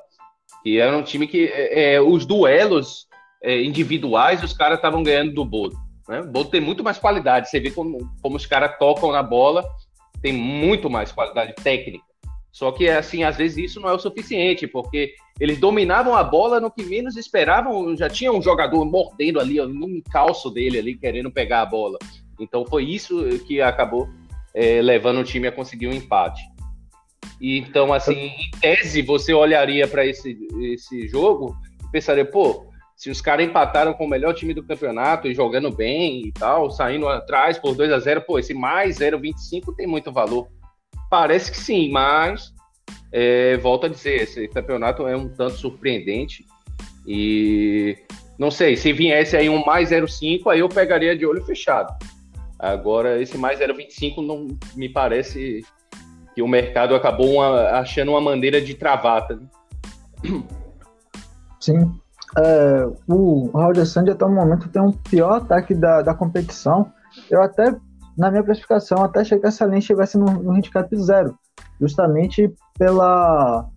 que 0.63 0.79
era 0.79 0.97
um 0.97 1.03
time 1.03 1.27
que 1.27 1.49
é, 1.53 1.97
é 1.97 2.01
os 2.01 2.25
duelos 2.25 3.07
é, 3.43 3.63
individuais, 3.63 4.43
os 4.43 4.55
caras 4.55 4.79
estavam 4.79 5.03
ganhando 5.03 5.35
do 5.35 5.45
Bodo. 5.45 5.77
Né? 6.09 6.21
O 6.21 6.29
Bodo 6.29 6.49
tem 6.49 6.63
muito 6.63 6.83
mais 6.83 6.97
qualidade. 6.97 7.51
Você 7.51 7.61
vê 7.61 7.71
como, 7.71 8.11
como 8.23 8.37
os 8.37 8.47
caras 8.47 8.75
tocam 8.79 9.13
na 9.13 9.23
bola, 9.23 9.69
tem 10.23 10.33
muito 10.33 10.89
mais 10.89 11.13
qualidade 11.13 11.53
técnica. 11.63 12.07
Só 12.57 12.73
que, 12.73 12.89
assim, 12.89 13.23
às 13.23 13.37
vezes 13.37 13.73
isso 13.73 13.81
não 13.81 13.91
é 13.91 13.93
o 13.93 13.99
suficiente, 13.99 14.67
porque 14.67 15.13
eles 15.39 15.59
dominavam 15.59 16.17
a 16.17 16.25
bola 16.25 16.59
no 16.59 16.71
que 16.71 16.83
menos 16.85 17.15
esperavam. 17.15 17.95
Já 17.95 18.09
tinha 18.09 18.33
um 18.33 18.41
jogador 18.41 18.83
mordendo 18.87 19.39
ali, 19.39 19.61
um 19.61 20.01
calço 20.11 20.49
dele 20.49 20.79
ali, 20.79 20.97
querendo 20.97 21.31
pegar 21.31 21.61
a 21.61 21.67
bola. 21.67 21.99
Então 22.41 22.65
foi 22.65 22.85
isso 22.85 23.23
que 23.47 23.61
acabou 23.61 24.09
é, 24.55 24.81
levando 24.81 25.21
o 25.21 25.25
time 25.25 25.47
a 25.47 25.53
conseguir 25.53 25.87
um 25.87 25.93
empate. 25.93 26.41
E, 27.39 27.59
então, 27.59 27.93
assim, 27.93 28.15
em 28.15 28.51
tese, 28.59 29.03
você 29.03 29.35
olharia 29.35 29.87
para 29.87 30.07
esse, 30.07 30.35
esse 30.73 31.07
jogo 31.09 31.55
e 31.87 31.93
pensaria, 31.93 32.25
pô, 32.25 32.71
se 32.97 33.11
os 33.11 33.21
caras 33.21 33.47
empataram 33.47 33.93
com 33.93 34.07
o 34.07 34.09
melhor 34.09 34.33
time 34.33 34.55
do 34.55 34.65
campeonato 34.65 35.29
e 35.29 35.35
jogando 35.35 35.71
bem 35.71 36.29
e 36.29 36.33
tal, 36.33 36.71
saindo 36.71 37.07
atrás 37.07 37.59
por 37.59 37.75
2 37.75 37.93
a 37.93 37.99
0 37.99 38.23
pô, 38.23 38.39
esse 38.39 38.55
mais 38.55 38.99
0,25 38.99 39.75
tem 39.77 39.87
muito 39.87 40.11
valor. 40.11 40.49
Parece 41.11 41.51
que 41.51 41.59
sim, 41.59 41.91
mas 41.91 42.53
é, 43.13 43.59
a 43.83 43.89
dizer, 43.89 44.23
esse 44.23 44.49
campeonato 44.49 45.07
é 45.07 45.17
um 45.17 45.29
tanto 45.29 45.55
surpreendente 45.55 46.45
e 47.07 47.97
não 48.39 48.51
sei, 48.51 48.77
se 48.77 48.93
viesse 48.93 49.37
aí 49.37 49.49
um 49.49 49.65
mais 49.65 49.91
0,5, 49.91 50.51
aí 50.51 50.61
eu 50.61 50.69
pegaria 50.69 51.17
de 51.17 51.25
olho 51.25 51.43
fechado. 51.45 51.95
Agora, 52.59 53.21
esse 53.21 53.39
mais 53.39 53.61
0,25 53.61 54.27
não 54.27 54.47
me 54.75 54.89
parece 54.89 55.65
que 56.35 56.43
o 56.43 56.49
mercado 56.49 56.95
acabou 56.95 57.35
uma, 57.35 57.71
achando 57.71 58.11
uma 58.11 58.21
maneira 58.21 58.61
de 58.61 58.75
travar. 58.75 59.27
Tá? 59.27 59.39
Sim, 61.61 61.93
é, 62.39 62.87
o 63.09 63.51
Roger 63.53 63.87
Sandy 63.87 64.11
até 64.11 64.25
o 64.25 64.31
momento 64.31 64.69
tem 64.69 64.83
um 64.83 64.93
pior 64.93 65.37
ataque 65.37 65.75
da, 65.75 66.03
da 66.03 66.15
competição. 66.15 66.93
Eu 67.31 67.43
até, 67.43 67.75
na 68.17 68.31
minha 68.31 68.43
classificação, 68.43 69.03
até 69.03 69.21
achei 69.21 69.39
que 69.39 69.47
essa 69.47 69.67
linha 69.67 69.79
estivesse 69.79 70.17
no, 70.17 70.27
no 70.27 70.53
handicap 70.53 70.89
zero, 70.97 71.39
justamente 71.81 72.53
pela, 72.79 73.69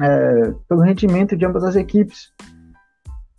é, 0.00 0.54
pelo 0.68 0.80
rendimento 0.80 1.36
de 1.36 1.44
ambas 1.44 1.64
as 1.64 1.76
equipes. 1.76 2.32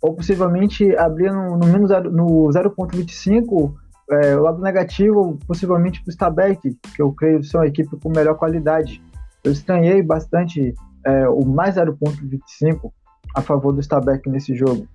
Ou 0.00 0.14
possivelmente 0.14 0.96
abrir 0.96 1.32
no, 1.32 1.56
no 1.56 1.66
menos 1.66 1.90
no 2.12 2.48
0.25 2.48 3.74
é, 4.10 4.36
o 4.36 4.42
lado 4.42 4.62
negativo, 4.62 5.38
possivelmente 5.46 6.00
para 6.02 6.10
o 6.10 6.12
Stabæk, 6.12 6.78
que 6.94 7.02
eu 7.02 7.12
creio 7.12 7.42
ser 7.42 7.58
uma 7.58 7.66
equipe 7.66 7.96
com 7.96 8.08
melhor 8.08 8.36
qualidade. 8.36 9.02
Eu 9.42 9.52
estranhei 9.52 10.02
bastante 10.02 10.74
é, 11.04 11.28
o 11.28 11.44
mais 11.44 11.74
0.25 11.76 12.92
a 13.34 13.42
favor 13.42 13.72
do 13.72 13.80
Stabæk 13.80 14.28
nesse 14.28 14.54
jogo. 14.54 14.86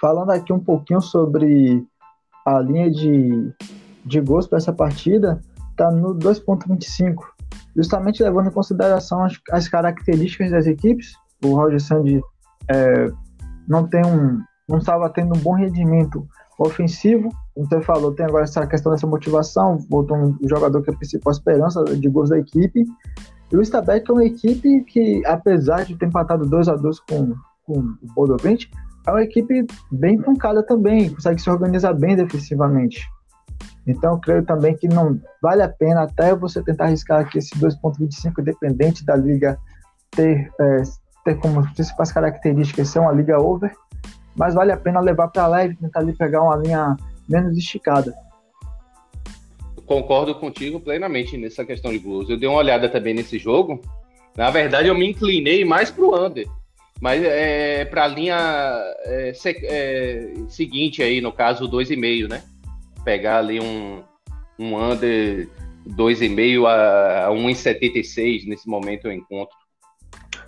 Falando 0.00 0.30
aqui 0.30 0.52
um 0.52 0.58
pouquinho 0.58 1.00
sobre 1.00 1.86
a 2.44 2.58
linha 2.58 2.90
de, 2.90 3.52
de 4.04 4.20
gols 4.20 4.46
para 4.46 4.58
essa 4.58 4.72
partida, 4.72 5.40
está 5.70 5.90
no 5.90 6.14
2.25, 6.14 7.14
justamente 7.76 8.22
levando 8.22 8.48
em 8.48 8.52
consideração 8.52 9.24
as, 9.24 9.38
as, 9.50 9.68
características 9.68 10.50
das 10.50 10.66
equipes. 10.66 11.14
O 11.44 11.54
Roger 11.54 11.80
Sandy 11.80 12.20
é, 12.68 13.10
não 13.68 13.86
tem 13.86 14.04
um 14.04 14.40
não 14.68 14.78
estava 14.78 15.10
tendo 15.10 15.36
um 15.36 15.40
bom 15.40 15.54
rendimento 15.54 16.24
ofensivo, 16.56 17.28
você 17.56 17.80
falou, 17.80 18.14
tem 18.14 18.24
agora 18.24 18.44
essa 18.44 18.64
questão 18.66 18.92
dessa 18.92 19.06
motivação, 19.06 19.78
voltou 19.90 20.16
um 20.16 20.38
jogador 20.48 20.80
que 20.82 20.90
é 20.90 20.94
a 20.94 20.96
principal 20.96 21.32
esperança 21.32 21.82
de 21.84 22.08
gols 22.08 22.30
da 22.30 22.38
equipe, 22.38 22.84
e 23.50 23.56
o 23.56 23.62
Stabæk 23.62 24.08
é 24.08 24.12
uma 24.12 24.24
equipe 24.24 24.84
que, 24.84 25.26
apesar 25.26 25.84
de 25.84 25.96
ter 25.96 26.06
empatado 26.06 26.48
2 26.48 26.68
a 26.68 26.76
2 26.76 27.00
com, 27.00 27.34
com 27.64 27.80
o 27.80 28.14
Bodo 28.14 28.36
é 28.46 29.10
uma 29.10 29.22
equipe 29.22 29.66
bem 29.90 30.20
pancada 30.20 30.62
também, 30.62 31.10
consegue 31.10 31.40
se 31.40 31.50
organizar 31.50 31.94
bem 31.94 32.14
defensivamente. 32.14 33.08
Então, 33.86 34.20
creio 34.20 34.44
também 34.44 34.76
que 34.76 34.86
não 34.86 35.18
vale 35.42 35.62
a 35.62 35.68
pena 35.68 36.02
até 36.02 36.34
você 36.34 36.62
tentar 36.62 36.84
arriscar 36.84 37.20
aqui 37.20 37.38
esse 37.38 37.54
2.25, 37.54 38.40
independente 38.40 39.04
da 39.04 39.16
liga 39.16 39.58
ter, 40.10 40.50
é, 40.60 40.82
ter 41.24 41.38
como 41.38 41.62
principais 41.74 42.12
características 42.12 42.88
ser 42.88 42.98
uma 42.98 43.12
liga 43.12 43.40
over, 43.40 43.72
mas 44.36 44.54
vale 44.54 44.72
a 44.72 44.76
pena 44.76 45.00
levar 45.00 45.28
para 45.28 45.46
lá 45.46 45.64
e 45.64 45.74
tentar 45.74 46.00
ali 46.00 46.12
pegar 46.12 46.42
uma 46.42 46.56
linha 46.56 46.96
menos 47.28 47.56
esticada 47.56 48.14
concordo 49.90 50.36
contigo 50.36 50.78
plenamente 50.78 51.36
nessa 51.36 51.64
questão 51.64 51.90
de 51.90 51.98
Blues. 51.98 52.30
Eu 52.30 52.38
dei 52.38 52.48
uma 52.48 52.58
olhada 52.58 52.88
também 52.88 53.12
nesse 53.12 53.40
jogo. 53.40 53.80
Na 54.36 54.48
verdade, 54.48 54.86
eu 54.86 54.94
me 54.94 55.10
inclinei 55.10 55.64
mais 55.64 55.90
pro 55.90 56.14
under. 56.14 56.46
Mas 57.00 57.20
é 57.24 57.84
para 57.86 58.04
a 58.04 58.06
linha 58.06 58.36
é, 59.04 59.32
é, 59.64 60.32
seguinte 60.48 61.02
aí, 61.02 61.20
no 61.20 61.32
caso, 61.32 61.68
2,5, 61.68 62.28
né? 62.28 62.40
Pegar 63.04 63.38
ali 63.38 63.60
um, 63.60 64.02
um 64.58 64.76
under 64.76 65.48
2,5 65.88 66.66
a, 66.66 67.26
a 67.26 67.30
1,76 67.30 68.46
nesse 68.46 68.68
momento 68.68 69.06
eu 69.06 69.12
encontro. 69.12 69.56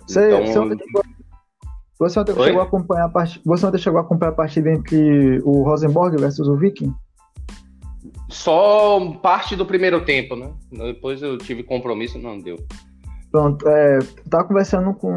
Você, 0.07 0.27
então, 0.27 0.45
você 0.45 0.59
ontem, 0.59 0.77
você 1.99 2.19
ontem 2.19 2.35
chegou 2.35 2.61
a 2.61 2.63
acompanhar 2.63 3.05
a 3.05 3.09
partida, 3.09 3.41
você 3.45 3.65
ontem 3.65 3.77
chegou 3.77 3.99
a 3.99 4.03
acompanhar 4.03 4.31
a 4.31 4.35
partida 4.35 4.71
entre 4.71 5.39
o 5.43 5.63
Rosenborg 5.63 6.17
versus 6.17 6.47
o 6.47 6.57
Viking? 6.57 6.93
Só 8.29 9.11
parte 9.21 9.55
do 9.55 9.65
primeiro 9.65 10.03
tempo, 10.03 10.35
né? 10.35 10.51
Depois 10.71 11.21
eu 11.21 11.37
tive 11.37 11.63
compromisso, 11.63 12.19
não 12.19 12.39
deu. 12.39 12.57
Pronto, 13.31 13.67
é, 13.67 13.99
tava 14.29 14.45
conversando 14.45 14.93
com, 14.93 15.15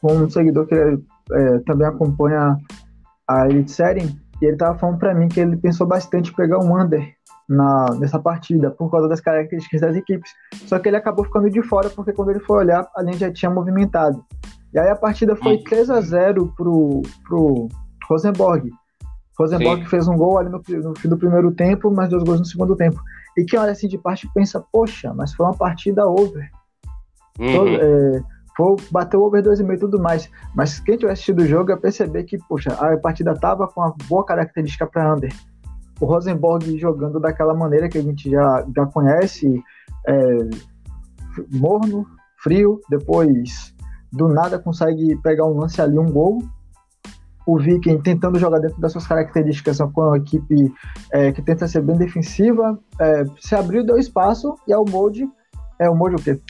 com 0.00 0.12
um 0.14 0.30
seguidor 0.30 0.66
que 0.66 0.74
é, 0.74 1.58
também 1.66 1.86
acompanha 1.86 2.56
a 3.28 3.46
Elite 3.48 3.72
Série 3.72 4.08
e 4.40 4.46
ele 4.46 4.56
tava 4.56 4.78
falando 4.78 4.98
para 4.98 5.14
mim 5.14 5.28
que 5.28 5.40
ele 5.40 5.56
pensou 5.56 5.86
bastante 5.86 6.30
em 6.30 6.34
pegar 6.34 6.58
um 6.58 6.80
under 6.80 7.14
na, 7.48 7.86
nessa 7.98 8.18
partida, 8.18 8.70
por 8.70 8.90
causa 8.90 9.08
das 9.08 9.20
características 9.20 9.80
das 9.80 9.96
equipes. 9.96 10.30
Só 10.66 10.78
que 10.78 10.88
ele 10.88 10.96
acabou 10.96 11.24
ficando 11.24 11.50
de 11.50 11.62
fora, 11.62 11.90
porque 11.90 12.12
quando 12.12 12.30
ele 12.30 12.40
foi 12.40 12.58
olhar, 12.58 12.88
a 12.96 13.02
linha 13.02 13.18
já 13.18 13.32
tinha 13.32 13.50
movimentado. 13.50 14.24
E 14.72 14.78
aí 14.78 14.88
a 14.88 14.96
partida 14.96 15.34
foi 15.34 15.56
hum. 15.56 15.64
3 15.64 15.90
a 15.90 16.00
0 16.00 16.54
pro, 16.56 17.02
pro 17.26 17.68
Rosenborg. 18.08 18.70
Rosenborg 19.38 19.82
Sim. 19.82 19.88
fez 19.88 20.06
um 20.06 20.16
gol 20.16 20.38
ali 20.38 20.48
no, 20.48 20.62
no, 20.82 20.94
fim 20.94 21.08
do 21.08 21.18
primeiro 21.18 21.50
tempo, 21.52 21.90
mais 21.90 22.10
dois 22.10 22.22
gols 22.22 22.38
no 22.38 22.44
segundo 22.44 22.76
tempo. 22.76 23.00
E 23.36 23.44
quem 23.44 23.58
olha 23.58 23.72
assim 23.72 23.88
de 23.88 23.98
parte 23.98 24.30
pensa, 24.32 24.64
poxa, 24.72 25.12
mas 25.12 25.34
foi 25.34 25.46
uma 25.46 25.56
partida 25.56 26.06
over. 26.06 26.48
Uhum. 27.38 27.52
Todo, 27.52 27.68
é, 27.68 28.22
foi, 28.56 28.76
bateu 28.90 29.22
over 29.22 29.42
2,5 29.42 29.74
e 29.74 29.78
tudo 29.78 30.00
mais. 30.00 30.30
Mas 30.54 30.80
quem 30.80 30.96
tiver 30.96 31.12
assistido 31.12 31.40
o 31.40 31.46
jogo 31.46 31.70
ia 31.70 31.76
perceber 31.76 32.24
que, 32.24 32.38
poxa, 32.48 32.72
a 32.72 32.96
partida 32.98 33.34
tava 33.34 33.66
com 33.68 33.80
uma 33.80 33.94
boa 34.08 34.24
característica 34.24 34.86
para 34.86 35.14
under. 35.14 35.32
O 36.00 36.06
Rosenborg 36.06 36.78
jogando 36.78 37.20
daquela 37.20 37.54
maneira 37.54 37.88
que 37.88 37.98
a 37.98 38.02
gente 38.02 38.30
já, 38.30 38.66
já 38.74 38.86
conhece, 38.86 39.62
é, 40.06 40.38
morno, 41.52 42.06
frio, 42.36 42.80
depois 42.88 43.74
do 44.12 44.28
nada 44.28 44.58
consegue 44.58 45.16
pegar 45.22 45.46
um 45.46 45.56
lance 45.56 45.80
ali, 45.80 45.98
um 45.98 46.10
gol, 46.10 46.42
o 47.46 47.58
Viking 47.58 48.00
tentando 48.00 48.38
jogar 48.38 48.58
dentro 48.58 48.80
das 48.80 48.92
suas 48.92 49.06
características 49.06 49.78
com 49.78 50.02
uma 50.02 50.16
equipe 50.16 50.72
é, 51.12 51.32
que 51.32 51.42
tenta 51.42 51.66
ser 51.66 51.82
bem 51.82 51.96
defensiva, 51.96 52.78
é, 53.00 53.24
se 53.38 53.54
abriu, 53.54 53.84
deu 53.84 53.98
espaço 53.98 54.54
e 54.66 54.74
o 54.74 54.84
Molde, 54.84 55.28
é 55.78 55.88
o 55.88 55.94
Molde 55.94 56.16
o 56.16 56.22
quê? 56.22 56.40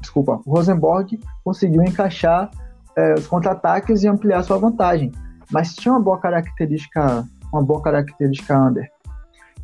Desculpa, 0.00 0.40
o 0.46 0.54
Rosenborg 0.54 1.18
conseguiu 1.44 1.82
encaixar 1.82 2.50
é, 2.96 3.14
os 3.14 3.26
contra-ataques 3.26 4.02
e 4.02 4.08
ampliar 4.08 4.42
sua 4.42 4.58
vantagem. 4.58 5.12
Mas 5.50 5.74
tinha 5.74 5.92
uma 5.92 6.00
boa 6.00 6.18
característica, 6.18 7.26
uma 7.52 7.62
boa 7.62 7.82
característica 7.82 8.58
under. 8.58 8.88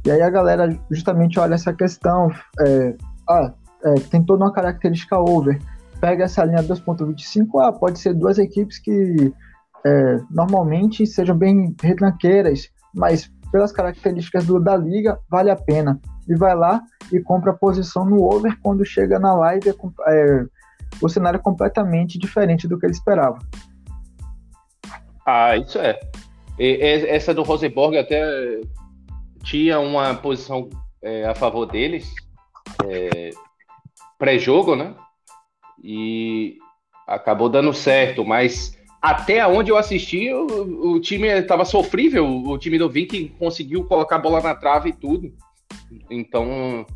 E 0.05 0.11
aí 0.11 0.23
a 0.23 0.31
galera 0.31 0.79
justamente 0.91 1.39
olha 1.39 1.55
essa 1.55 1.73
questão, 1.73 2.31
é, 2.61 2.97
ah, 3.29 3.53
é, 3.85 3.95
tem 4.11 4.23
toda 4.23 4.45
uma 4.45 4.53
característica 4.53 5.19
over, 5.19 5.59
pega 6.01 6.25
essa 6.25 6.45
linha 6.45 6.63
2.25, 6.63 7.49
ah, 7.63 7.73
pode 7.73 7.99
ser 7.99 8.15
duas 8.15 8.39
equipes 8.39 8.79
que 8.79 9.33
é, 9.87 10.21
normalmente 10.31 11.07
sejam 11.07 11.37
bem 11.37 11.75
retranqueiras, 11.83 12.69
mas 12.95 13.31
pelas 13.51 13.73
características 13.73 14.47
do, 14.47 14.61
da 14.61 14.77
liga, 14.77 15.19
vale 15.31 15.51
a 15.51 15.57
pena. 15.57 16.01
E 16.29 16.35
vai 16.35 16.55
lá 16.55 16.83
e 17.13 17.21
compra 17.21 17.51
a 17.51 17.55
posição 17.55 18.05
no 18.05 18.23
over 18.23 18.59
quando 18.63 18.85
chega 18.85 19.19
na 19.19 19.35
live, 19.35 19.69
é, 19.69 19.75
é 20.09 20.45
o 21.01 21.09
cenário 21.09 21.39
é 21.39 21.43
completamente 21.43 22.19
diferente 22.19 22.69
do 22.69 22.79
que 22.79 22.87
ele 22.87 22.93
esperava. 22.93 23.39
Ah, 25.27 25.57
isso 25.57 25.79
é. 25.79 25.99
E, 26.59 26.79
essa 26.81 27.35
do 27.35 27.43
Rosenborg 27.43 27.99
até 27.99 28.61
tinha 29.43 29.81
uma 29.81 30.15
posição 30.15 30.69
é, 31.03 31.27
a 31.27 31.35
favor 31.35 31.67
deles, 31.67 32.13
é, 32.85 33.31
pré-jogo, 34.19 34.77
né? 34.77 34.95
E 35.83 36.57
acabou 37.07 37.49
dando 37.49 37.73
certo, 37.75 38.25
mas 38.25 38.79
até 39.03 39.47
onde 39.47 39.71
eu 39.71 39.77
assisti, 39.77 40.33
o, 40.33 40.93
o 40.93 41.01
time 41.01 41.29
estava 41.29 41.65
sofrível. 41.65 42.27
O 42.27 42.57
time 42.57 42.79
do 42.79 42.89
Viking 42.89 43.29
conseguiu 43.39 43.85
colocar 43.85 44.17
a 44.17 44.21
bola 44.21 44.41
na 44.41 44.55
trave 44.55 44.91
e 44.91 44.95
tudo. 44.95 45.31
Então, 46.11 46.87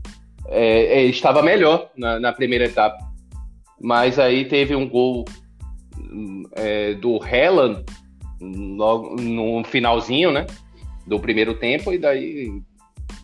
é, 0.47 1.00
é, 1.00 1.04
estava 1.04 1.42
melhor 1.42 1.90
na, 1.97 2.18
na, 2.18 2.32
primeira 2.32 2.64
etapa. 2.64 2.99
Mas 3.80 4.18
aí 4.18 4.44
teve 4.44 4.75
um 4.75 4.88
gol 4.88 5.25
é, 6.52 6.94
do 6.94 7.20
Helland 7.25 7.85
logo 8.40 9.16
no 9.20 9.62
finalzinho, 9.64 10.32
né? 10.32 10.47
Do 11.06 11.20
primeiro 11.20 11.54
tempo, 11.54 11.92
e 11.92 11.99
daí 11.99 12.62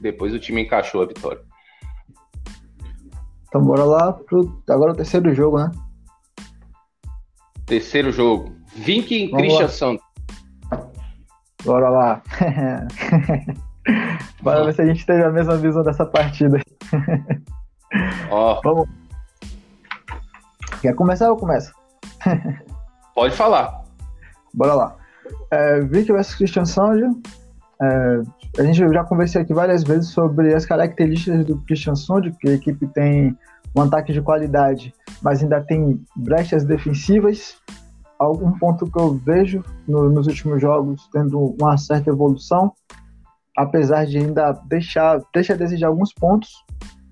depois 0.00 0.34
o 0.34 0.38
time 0.38 0.62
encaixou 0.62 1.02
a 1.02 1.06
vitória. 1.06 1.42
Então 3.48 3.64
bora 3.64 3.84
lá 3.84 4.12
pro. 4.12 4.62
Agora 4.68 4.92
o 4.92 4.96
terceiro 4.96 5.34
jogo, 5.34 5.58
né? 5.58 5.70
Terceiro 7.66 8.12
jogo. 8.12 8.54
Viking 8.74 9.30
Christian 9.30 9.68
Santos. 9.68 10.04
Bora 11.64 11.88
lá. 11.88 12.22
Bora 14.42 14.64
ver 14.64 14.74
se 14.74 14.82
a 14.82 14.86
gente 14.86 15.04
teve 15.04 15.22
a 15.22 15.30
mesma 15.30 15.56
visão 15.56 15.82
dessa 15.82 16.04
partida. 16.04 16.58
Ó. 18.30 18.60
Vamos. 18.64 18.88
Quer 20.80 20.94
começar 20.94 21.30
ou 21.30 21.36
começa? 21.36 21.72
Pode 23.14 23.34
falar. 23.34 23.84
Bora 24.52 24.74
lá. 24.74 24.96
É, 25.50 25.80
Vicky 25.80 26.12
vs 26.12 26.34
Christian 26.34 26.64
Sonja. 26.64 27.10
É, 27.80 28.22
a 28.58 28.62
gente 28.64 28.78
já 28.78 29.04
conversei 29.04 29.42
aqui 29.42 29.52
várias 29.52 29.82
vezes 29.82 30.10
sobre 30.10 30.54
as 30.54 30.64
características 30.64 31.44
do 31.44 31.58
Christian 31.62 31.94
Sonja, 31.94 32.32
que 32.40 32.48
a 32.48 32.52
equipe 32.54 32.86
tem 32.88 33.36
um 33.76 33.82
ataque 33.82 34.12
de 34.12 34.22
qualidade, 34.22 34.94
mas 35.20 35.42
ainda 35.42 35.60
tem 35.60 36.00
brechas 36.16 36.64
defensivas 36.64 37.56
algum 38.18 38.52
ponto 38.58 38.86
que 38.86 38.98
eu 38.98 39.14
vejo 39.14 39.62
no, 39.86 40.08
nos 40.10 40.26
últimos 40.26 40.60
jogos 40.60 41.08
tendo 41.12 41.54
uma 41.60 41.76
certa 41.76 42.10
evolução, 42.10 42.72
apesar 43.56 44.06
de 44.06 44.18
ainda 44.18 44.52
deixar, 44.66 45.20
deixa 45.32 45.54
a 45.54 45.56
desejar 45.56 45.88
alguns 45.88 46.12
pontos. 46.12 46.64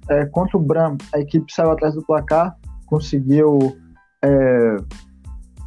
É, 0.09 0.27
contra 0.27 0.57
o 0.57 0.61
Bram, 0.61 0.97
a 1.15 1.21
equipe 1.21 1.53
saiu 1.53 1.71
atrás 1.71 1.95
do 1.95 2.03
placar, 2.05 2.57
conseguiu 2.87 3.77
é, 4.25 4.77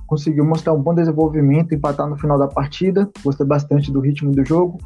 conseguiu 0.08 0.46
mostrar 0.46 0.74
um 0.74 0.82
bom 0.82 0.94
desenvolvimento, 0.94 1.74
empatar 1.74 2.08
no 2.08 2.17
final 2.17 2.38
da 2.38 2.48
partida. 2.48 3.10
Gostei 3.24 3.46
bastante 3.46 3.91
do 3.91 4.00
ritmo 4.00 4.32
do 4.32 4.46
jogo. 4.46 4.77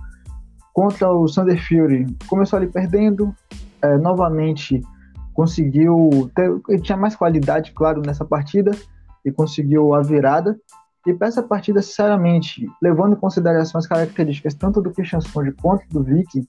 Contra 0.73 1.11
o 1.11 1.25
Thunder 1.25 1.61
Fury, 1.67 2.05
começou 2.27 2.57
ali 2.57 2.67
perdendo, 2.67 3.33
é, 3.81 3.97
novamente 3.97 4.81
conseguiu 5.33 6.29
ter, 6.35 6.81
tinha 6.81 6.97
mais 6.97 7.15
qualidade, 7.15 7.71
claro, 7.73 8.01
nessa 8.05 8.25
partida, 8.25 8.71
e 9.25 9.31
conseguiu 9.31 9.93
a 9.93 10.01
virada. 10.01 10.57
E 11.09 11.13
para 11.13 11.27
essa 11.27 11.41
partida, 11.41 11.81
sinceramente, 11.81 12.67
levando 12.79 13.13
em 13.13 13.19
consideração 13.19 13.79
as 13.79 13.87
características 13.87 14.53
tanto 14.53 14.79
do 14.79 14.91
Christian 14.91 15.19
Sponge 15.19 15.51
quanto 15.53 15.89
do 15.89 16.03
Vicky, 16.03 16.47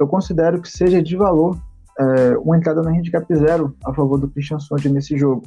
eu 0.00 0.08
considero 0.08 0.60
que 0.60 0.68
seja 0.68 1.00
de 1.00 1.16
valor 1.16 1.56
é, 1.96 2.36
uma 2.38 2.56
entrada 2.56 2.82
no 2.82 2.88
handicap 2.88 3.24
zero 3.32 3.76
a 3.84 3.94
favor 3.94 4.18
do 4.18 4.28
Christian 4.28 4.58
Sponge 4.58 4.88
nesse 4.88 5.16
jogo. 5.16 5.44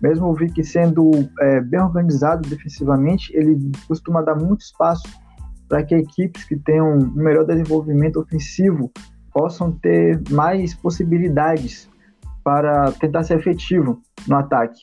Mesmo 0.00 0.28
o 0.28 0.34
Vicky 0.34 0.64
sendo 0.64 1.10
é, 1.40 1.60
bem 1.60 1.78
organizado 1.78 2.48
defensivamente, 2.48 3.30
ele 3.36 3.70
costuma 3.86 4.22
dar 4.22 4.34
muito 4.34 4.62
espaço 4.62 5.06
para 5.68 5.82
que 5.82 5.94
equipes 5.94 6.44
que 6.44 6.56
tenham 6.56 6.96
um 6.96 7.10
melhor 7.12 7.44
desenvolvimento 7.44 8.18
ofensivo 8.18 8.90
possam 9.30 9.72
ter 9.72 10.22
mais 10.30 10.72
possibilidades 10.72 11.86
para 12.42 12.92
tentar 12.92 13.24
ser 13.24 13.38
efetivo 13.38 14.00
no 14.26 14.36
ataque. 14.36 14.80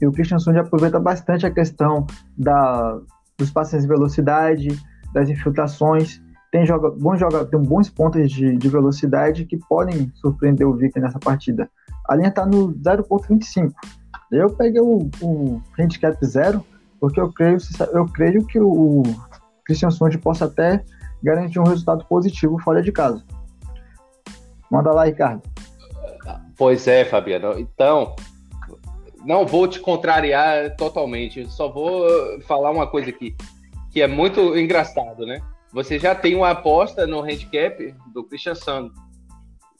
E 0.00 0.06
o 0.06 0.12
Christian 0.12 0.38
Sund 0.38 0.58
aproveita 0.58 0.98
bastante 0.98 1.46
a 1.46 1.50
questão 1.50 2.06
da, 2.36 2.98
dos 3.38 3.50
passes 3.50 3.82
de 3.82 3.88
velocidade, 3.88 4.68
das 5.12 5.28
infiltrações. 5.28 6.22
Tem, 6.50 6.64
joga, 6.66 6.90
bons 6.90 7.18
joga, 7.18 7.44
tem 7.44 7.60
bons 7.60 7.88
pontos 7.88 8.30
de, 8.30 8.56
de 8.56 8.68
velocidade 8.68 9.44
que 9.44 9.56
podem 9.68 10.10
surpreender 10.16 10.66
o 10.66 10.74
Victor 10.74 11.02
nessa 11.02 11.18
partida. 11.18 11.68
A 12.08 12.14
linha 12.16 12.28
está 12.28 12.44
no 12.44 12.72
0.25. 12.74 13.72
Eu 14.30 14.50
peguei 14.50 14.80
o, 14.80 15.10
o 15.20 15.62
handicap 15.78 16.16
zero, 16.24 16.64
porque 17.00 17.20
eu 17.20 17.32
creio, 17.32 17.58
eu 17.92 18.06
creio 18.06 18.46
que 18.46 18.60
o 18.60 19.02
Christian 19.64 19.90
Sund 19.90 20.16
possa 20.18 20.46
até 20.46 20.84
garantir 21.22 21.58
um 21.58 21.64
resultado 21.64 22.04
positivo 22.04 22.58
fora 22.58 22.82
de 22.82 22.92
casa. 22.92 23.22
Manda 24.70 24.92
lá, 24.92 25.04
Ricardo. 25.04 25.42
Pois 26.56 26.86
é, 26.86 27.04
Fabiano. 27.04 27.58
Então, 27.58 28.14
não 29.24 29.46
vou 29.46 29.66
te 29.66 29.80
contrariar 29.80 30.76
totalmente, 30.76 31.50
só 31.50 31.68
vou 31.68 32.40
falar 32.42 32.70
uma 32.70 32.86
coisa 32.86 33.10
aqui, 33.10 33.34
que 33.90 34.02
é 34.02 34.06
muito 34.06 34.56
engraçado, 34.56 35.24
né? 35.24 35.40
Você 35.72 35.98
já 35.98 36.14
tem 36.14 36.36
uma 36.36 36.50
aposta 36.50 37.06
no 37.06 37.20
handicap 37.20 37.94
do 38.12 38.22
Christian 38.24 38.54
Sando. 38.54 38.92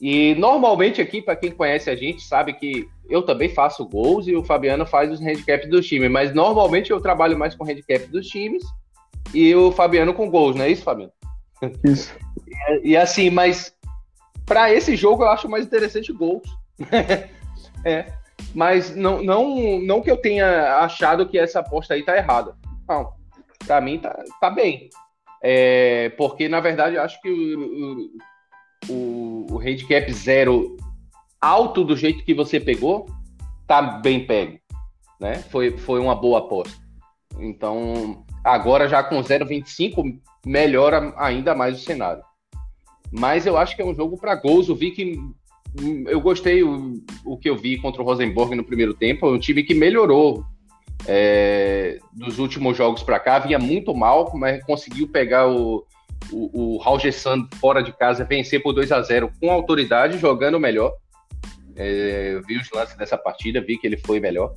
E 0.01 0.35
normalmente 0.35 1.01
aqui, 1.01 1.21
para 1.21 1.35
quem 1.35 1.51
conhece 1.51 1.89
a 1.89 1.95
gente, 1.95 2.21
sabe 2.21 2.53
que 2.53 2.87
eu 3.09 3.21
também 3.21 3.47
faço 3.49 3.85
gols 3.87 4.27
e 4.27 4.35
o 4.35 4.43
Fabiano 4.43 4.85
faz 4.85 5.11
os 5.11 5.21
handicaps 5.21 5.69
do 5.69 5.81
time, 5.81 6.09
mas 6.09 6.33
normalmente 6.33 6.91
eu 6.91 6.99
trabalho 6.99 7.37
mais 7.37 7.55
com 7.55 7.63
handicap 7.63 8.05
dos 8.07 8.27
times 8.27 8.63
e 9.33 9.55
o 9.55 9.71
Fabiano 9.71 10.13
com 10.13 10.29
gols, 10.29 10.55
não 10.55 10.65
é 10.65 10.69
isso, 10.69 10.83
Fabiano? 10.83 11.13
Isso. 11.83 12.13
E, 12.83 12.89
e 12.89 12.97
assim, 12.97 13.29
mas 13.29 13.73
para 14.45 14.71
esse 14.73 14.95
jogo 14.95 15.23
eu 15.23 15.29
acho 15.29 15.49
mais 15.49 15.65
interessante 15.65 16.11
gols. 16.11 16.43
é. 17.85 18.11
Mas 18.53 18.95
não, 18.95 19.21
não, 19.21 19.79
não 19.79 20.01
que 20.01 20.09
eu 20.09 20.17
tenha 20.17 20.79
achado 20.79 21.27
que 21.27 21.37
essa 21.37 21.59
aposta 21.59 21.93
aí 21.93 22.03
tá 22.03 22.15
errada. 22.15 22.55
Não. 22.87 23.13
Para 23.65 23.81
mim 23.81 23.99
tá, 23.99 24.15
tá 24.39 24.49
bem. 24.49 24.89
É, 25.41 26.09
porque, 26.17 26.47
na 26.47 26.59
verdade, 26.59 26.95
eu 26.95 27.01
acho 27.01 27.21
que 27.21 27.29
o, 27.29 28.09
o, 28.89 29.45
o 29.51 29.59
handicap 29.59 30.11
zero 30.11 30.75
alto 31.39 31.83
do 31.83 31.95
jeito 31.95 32.23
que 32.23 32.33
você 32.33 32.59
pegou, 32.59 33.05
tá 33.67 33.81
bem 33.81 34.25
pego. 34.25 34.59
Né? 35.19 35.35
Foi, 35.49 35.77
foi 35.77 35.99
uma 35.99 36.15
boa 36.15 36.39
aposta. 36.39 36.75
Então, 37.39 38.25
agora 38.43 38.87
já 38.87 39.03
com 39.03 39.21
0,25, 39.21 40.19
melhora 40.45 41.13
ainda 41.17 41.53
mais 41.53 41.77
o 41.77 41.83
cenário. 41.83 42.23
Mas 43.11 43.45
eu 43.45 43.57
acho 43.57 43.75
que 43.75 43.81
é 43.81 43.85
um 43.85 43.93
jogo 43.93 44.17
para 44.17 44.35
gols. 44.35 44.69
O 44.69 44.75
Viking 44.75 45.33
eu 46.07 46.21
gostei 46.21 46.63
o, 46.63 47.01
o 47.25 47.37
que 47.37 47.49
eu 47.49 47.57
vi 47.57 47.77
contra 47.77 48.01
o 48.01 48.05
Rosenborg 48.05 48.55
no 48.55 48.63
primeiro 48.63 48.93
tempo. 48.93 49.27
É 49.27 49.29
um 49.29 49.39
time 49.39 49.63
que 49.63 49.73
melhorou 49.73 50.45
é, 51.07 51.99
dos 52.13 52.39
últimos 52.39 52.77
jogos 52.77 53.03
para 53.03 53.19
cá. 53.19 53.39
Vinha 53.39 53.59
muito 53.59 53.93
mal, 53.93 54.31
mas 54.35 54.63
conseguiu 54.63 55.07
pegar 55.07 55.47
o, 55.47 55.85
o, 56.31 56.77
o 56.77 57.11
Sand 57.11 57.47
fora 57.59 57.81
de 57.81 57.91
casa, 57.91 58.23
vencer 58.23 58.61
por 58.61 58.73
2 58.73 58.91
a 58.91 59.01
0 59.01 59.31
com 59.39 59.51
autoridade, 59.51 60.17
jogando 60.17 60.59
melhor. 60.59 60.93
É, 61.75 62.39
vi 62.47 62.57
os 62.57 62.71
lances 62.71 62.95
dessa 62.95 63.17
partida, 63.17 63.61
vi 63.61 63.77
que 63.77 63.85
ele 63.85 63.97
foi 63.97 64.19
melhor. 64.19 64.53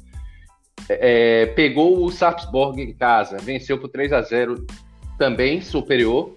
É, 0.89 1.47
pegou 1.47 2.05
o 2.05 2.11
Sarpsborg 2.11 2.81
em 2.81 2.95
casa, 2.95 3.39
venceu 3.39 3.79
por 3.79 3.89
3 3.89 4.13
a 4.13 4.23
0 4.23 4.67
também 5.19 5.61
superior. 5.61 6.37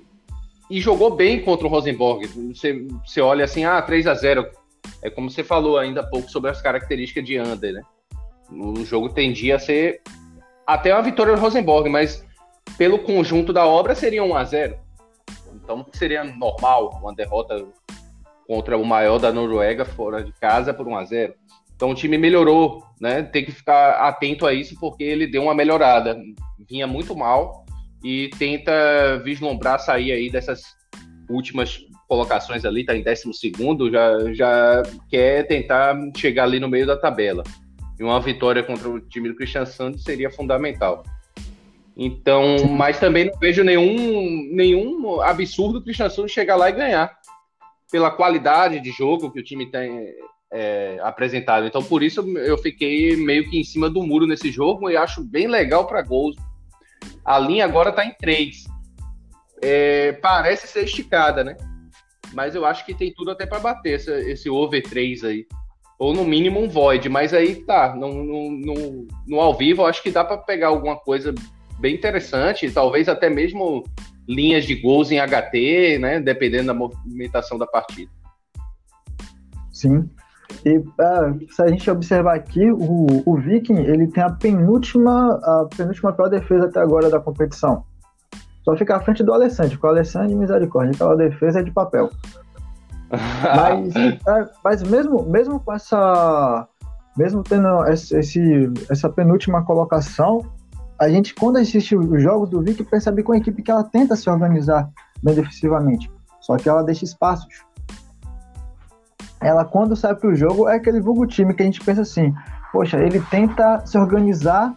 E 0.69 0.79
jogou 0.79 1.13
bem 1.13 1.41
contra 1.41 1.67
o 1.67 1.69
Rosenborg. 1.69 2.25
Você, 2.55 2.87
você 3.05 3.19
olha 3.19 3.43
assim, 3.43 3.65
ah, 3.65 3.81
3 3.81 4.07
a 4.07 4.13
0 4.13 4.47
é 5.01 5.09
como 5.09 5.29
você 5.29 5.43
falou 5.43 5.77
ainda 5.77 6.01
há 6.01 6.07
pouco 6.07 6.29
sobre 6.29 6.49
as 6.49 6.61
características 6.61 7.25
de 7.25 7.39
Under, 7.39 7.73
né? 7.73 7.81
O 8.51 8.83
jogo 8.85 9.09
tendia 9.09 9.55
a 9.55 9.59
ser 9.59 10.01
até 10.65 10.93
uma 10.93 11.01
vitória 11.01 11.35
do 11.35 11.41
Rosenborg, 11.41 11.89
mas 11.89 12.25
pelo 12.77 12.99
conjunto 12.99 13.51
da 13.51 13.65
obra 13.65 13.95
seria 13.95 14.23
1 14.23 14.35
a 14.35 14.43
0 14.43 14.77
Então 15.55 15.85
seria 15.93 16.23
normal 16.23 16.99
uma 17.01 17.13
derrota 17.13 17.65
contra 18.47 18.77
o 18.77 18.85
maior 18.85 19.17
da 19.17 19.31
Noruega 19.31 19.85
fora 19.85 20.23
de 20.23 20.31
casa 20.33 20.73
por 20.73 20.87
1 20.87 20.97
a 20.97 21.05
0 21.05 21.33
Então 21.75 21.91
o 21.91 21.95
time 21.95 22.17
melhorou, 22.17 22.83
né? 22.99 23.23
Tem 23.23 23.45
que 23.45 23.51
ficar 23.51 24.07
atento 24.07 24.45
a 24.45 24.53
isso 24.53 24.75
porque 24.79 25.03
ele 25.03 25.27
deu 25.27 25.43
uma 25.43 25.55
melhorada. 25.55 26.17
Vinha 26.69 26.85
muito 26.85 27.15
mal 27.15 27.65
e 28.03 28.29
tenta 28.37 29.19
vislumbrar 29.23 29.79
sair 29.79 30.11
aí 30.11 30.29
dessas 30.29 30.63
últimas 31.33 31.85
colocações 32.07 32.65
ali, 32.65 32.81
está 32.81 32.95
em 32.95 33.03
12 33.03 33.91
já, 33.91 34.33
já 34.33 34.83
quer 35.09 35.47
tentar 35.47 35.97
chegar 36.15 36.43
ali 36.43 36.59
no 36.59 36.67
meio 36.67 36.85
da 36.85 36.97
tabela. 36.97 37.43
E 37.99 38.03
uma 38.03 38.19
vitória 38.19 38.63
contra 38.63 38.89
o 38.89 38.99
time 38.99 39.29
do 39.29 39.35
Christian 39.35 39.65
Santos 39.65 40.03
seria 40.03 40.29
fundamental. 40.29 41.03
Então, 41.95 42.65
mas 42.67 42.99
também 42.99 43.25
não 43.25 43.37
vejo 43.37 43.63
nenhum, 43.63 44.49
nenhum 44.51 45.21
absurdo 45.21 45.79
o 45.79 45.83
Christian 45.83 46.09
Santos 46.09 46.31
chegar 46.31 46.55
lá 46.55 46.69
e 46.69 46.73
ganhar. 46.73 47.15
Pela 47.91 48.09
qualidade 48.09 48.79
de 48.79 48.91
jogo 48.91 49.31
que 49.31 49.39
o 49.39 49.43
time 49.43 49.69
tem 49.69 50.13
é, 50.51 50.99
apresentado. 51.03 51.65
Então, 51.65 51.83
por 51.83 52.03
isso 52.03 52.21
eu 52.39 52.57
fiquei 52.57 53.15
meio 53.15 53.49
que 53.49 53.59
em 53.59 53.63
cima 53.63 53.89
do 53.89 54.03
muro 54.03 54.25
nesse 54.25 54.51
jogo 54.51 54.89
e 54.89 54.97
acho 54.97 55.23
bem 55.23 55.47
legal 55.47 55.85
para 55.85 56.01
gols. 56.01 56.35
A 57.23 57.37
linha 57.39 57.65
agora 57.65 57.89
está 57.89 58.05
em 58.05 58.13
3. 58.13 58.70
É, 59.61 60.13
parece 60.13 60.67
ser 60.67 60.83
esticada, 60.83 61.43
né? 61.43 61.55
Mas 62.33 62.55
eu 62.55 62.65
acho 62.65 62.85
que 62.85 62.93
tem 62.93 63.13
tudo 63.13 63.31
até 63.31 63.45
para 63.45 63.59
bater 63.59 63.99
esse, 63.99 64.49
over 64.49 64.81
3 64.81 65.23
aí. 65.23 65.45
Ou 65.99 66.13
no 66.13 66.23
mínimo 66.23 66.59
um 66.59 66.69
void. 66.69 67.07
Mas 67.09 67.33
aí 67.33 67.55
tá, 67.63 67.95
no, 67.95 68.23
no, 68.23 68.51
no, 68.51 69.07
no 69.27 69.39
ao 69.39 69.55
vivo 69.55 69.83
eu 69.83 69.85
acho 69.85 70.01
que 70.01 70.11
dá 70.11 70.23
para 70.23 70.37
pegar 70.37 70.69
alguma 70.69 70.95
coisa 70.95 71.33
bem 71.79 71.95
interessante. 71.95 72.71
Talvez 72.71 73.07
até 73.07 73.29
mesmo 73.29 73.83
linhas 74.27 74.65
de 74.65 74.75
gols 74.75 75.11
em 75.11 75.19
HT, 75.19 75.99
né? 75.99 76.19
Dependendo 76.19 76.67
da 76.67 76.73
movimentação 76.73 77.57
da 77.57 77.67
partida. 77.67 78.11
Sim. 79.71 80.09
E 80.65 80.77
uh, 80.77 81.53
se 81.53 81.61
a 81.61 81.67
gente 81.67 81.89
observar 81.89 82.35
aqui, 82.35 82.71
o, 82.71 83.23
o 83.25 83.37
Viking 83.37 83.77
ele 83.77 84.07
tem 84.07 84.23
a 84.23 84.29
penúltima, 84.29 85.39
a 85.43 85.67
penúltima 85.75 86.13
pior 86.13 86.29
defesa 86.29 86.65
até 86.65 86.79
agora 86.79 87.09
da 87.09 87.19
competição. 87.19 87.85
Só 88.63 88.75
fica 88.75 88.95
à 88.95 88.99
frente 88.99 89.23
do 89.23 89.33
Alessandro, 89.33 89.77
com 89.79 89.87
o 89.87 89.89
Alessandro 89.89 90.31
e 90.31 90.35
misericórdia. 90.35 90.93
Aquela 90.93 91.15
defesa 91.15 91.59
é 91.59 91.63
de 91.63 91.71
papel. 91.71 92.09
mas, 93.09 93.95
é, 93.95 94.49
mas 94.63 94.83
mesmo, 94.83 95.23
mesmo 95.23 95.59
com 95.59 95.73
essa. 95.73 96.67
Mesmo 97.17 97.43
tendo 97.43 97.85
esse, 97.87 98.71
essa 98.89 99.09
penúltima 99.09 99.65
colocação, 99.65 100.45
a 100.97 101.09
gente, 101.09 101.35
quando 101.35 101.57
assiste 101.57 101.93
os 101.95 102.23
jogos 102.23 102.49
do 102.49 102.61
Vic, 102.61 102.83
percebe 102.85 103.21
com 103.21 103.33
a 103.33 103.37
equipe 103.37 103.61
que 103.61 103.69
ela 103.69 103.83
tenta 103.83 104.15
se 104.15 104.29
organizar 104.29 104.89
bem 105.21 105.35
defensivamente. 105.35 106.09
Só 106.39 106.55
que 106.55 106.69
ela 106.69 106.83
deixa 106.83 107.03
espaços. 107.03 107.65
Ela, 109.41 109.65
quando 109.65 109.95
sai 109.95 110.15
para 110.15 110.29
o 110.29 110.35
jogo, 110.35 110.69
é 110.69 110.75
aquele 110.75 111.01
vulgo 111.01 111.25
time 111.25 111.53
que 111.53 111.63
a 111.63 111.65
gente 111.65 111.83
pensa 111.83 112.03
assim: 112.03 112.33
poxa, 112.71 112.97
ele 112.97 113.19
tenta 113.29 113.85
se 113.85 113.97
organizar 113.97 114.73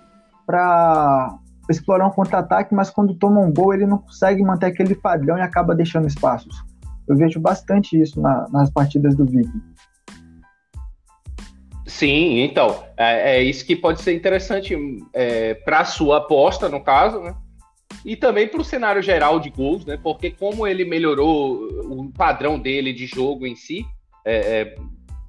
para 0.47 1.39
explorar 1.71 2.07
um 2.07 2.11
contra-ataque, 2.11 2.75
mas 2.75 2.91
quando 2.91 3.15
toma 3.15 3.41
um 3.41 3.53
gol 3.53 3.75
ele 3.75 3.87
não 3.87 3.99
consegue 3.99 4.43
manter 4.43 4.67
aquele 4.67 4.95
padrão 4.95 5.39
e 5.39 5.41
acaba 5.41 5.75
deixando 5.75 6.07
espaços. 6.07 6.65
Eu 7.09 7.17
vejo 7.17 7.41
bastante 7.41 8.01
isso 8.01 8.21
na, 8.21 8.49
nas 8.51 8.71
partidas 8.71 9.15
do 9.15 9.25
Viking. 9.25 9.63
Sim, 11.87 12.41
então, 12.41 12.83
é, 12.97 13.37
é, 13.37 13.43
isso 13.43 13.65
que 13.65 13.77
pode 13.77 14.01
ser 14.01 14.15
interessante 14.15 14.77
é, 15.13 15.55
para 15.55 15.81
a 15.81 15.85
sua 15.85 16.19
aposta, 16.19 16.69
no 16.69 16.83
caso, 16.83 17.21
né? 17.21 17.37
E 18.05 18.17
também 18.17 18.49
para 18.49 18.61
o 18.61 18.65
cenário 18.65 19.03
geral 19.03 19.39
de 19.39 19.51
gols, 19.51 19.85
né? 19.85 19.99
Porque 20.03 20.31
como 20.31 20.67
ele 20.67 20.85
melhorou 20.85 21.69
o 21.85 22.11
padrão 22.11 22.59
dele 22.59 22.93
de 22.93 23.07
jogo 23.07 23.47
em 23.47 23.55
si, 23.55 23.87
é, 24.25 24.61
é 24.61 24.75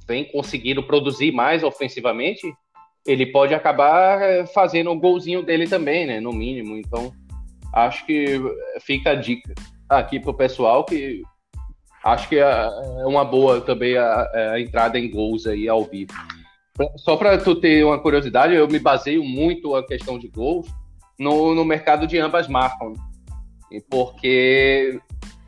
vem 0.07 0.25
conseguindo 0.31 0.83
produzir 0.83 1.31
mais 1.31 1.63
ofensivamente, 1.63 2.51
ele 3.05 3.27
pode 3.27 3.53
acabar 3.53 4.21
é, 4.21 4.45
fazendo 4.47 4.91
um 4.91 4.99
golzinho 4.99 5.43
dele 5.43 5.67
também, 5.67 6.05
né? 6.05 6.19
No 6.19 6.33
mínimo. 6.33 6.75
Então, 6.77 7.13
acho 7.73 8.05
que 8.05 8.41
fica 8.81 9.11
a 9.11 9.15
dica 9.15 9.53
aqui 9.87 10.19
pro 10.19 10.33
pessoal 10.33 10.83
que 10.83 11.21
acho 12.03 12.27
que 12.29 12.37
é, 12.37 12.41
é 12.41 13.05
uma 13.05 13.23
boa 13.23 13.61
também 13.61 13.97
a, 13.97 14.29
a 14.53 14.59
entrada 14.59 14.97
em 14.97 15.09
gols 15.09 15.45
aí 15.45 15.67
ao 15.67 15.83
vivo. 15.83 16.13
Só 16.97 17.15
para 17.15 17.37
tu 17.37 17.55
ter 17.55 17.85
uma 17.85 17.99
curiosidade, 17.99 18.53
eu 18.53 18.67
me 18.67 18.79
baseio 18.79 19.23
muito 19.23 19.75
a 19.75 19.85
questão 19.85 20.19
de 20.19 20.27
gols 20.27 20.67
no, 21.17 21.55
no 21.55 21.63
mercado 21.63 22.05
de 22.05 22.17
ambas 22.17 22.47
marcas. 22.47 22.97
Porque 23.89 24.99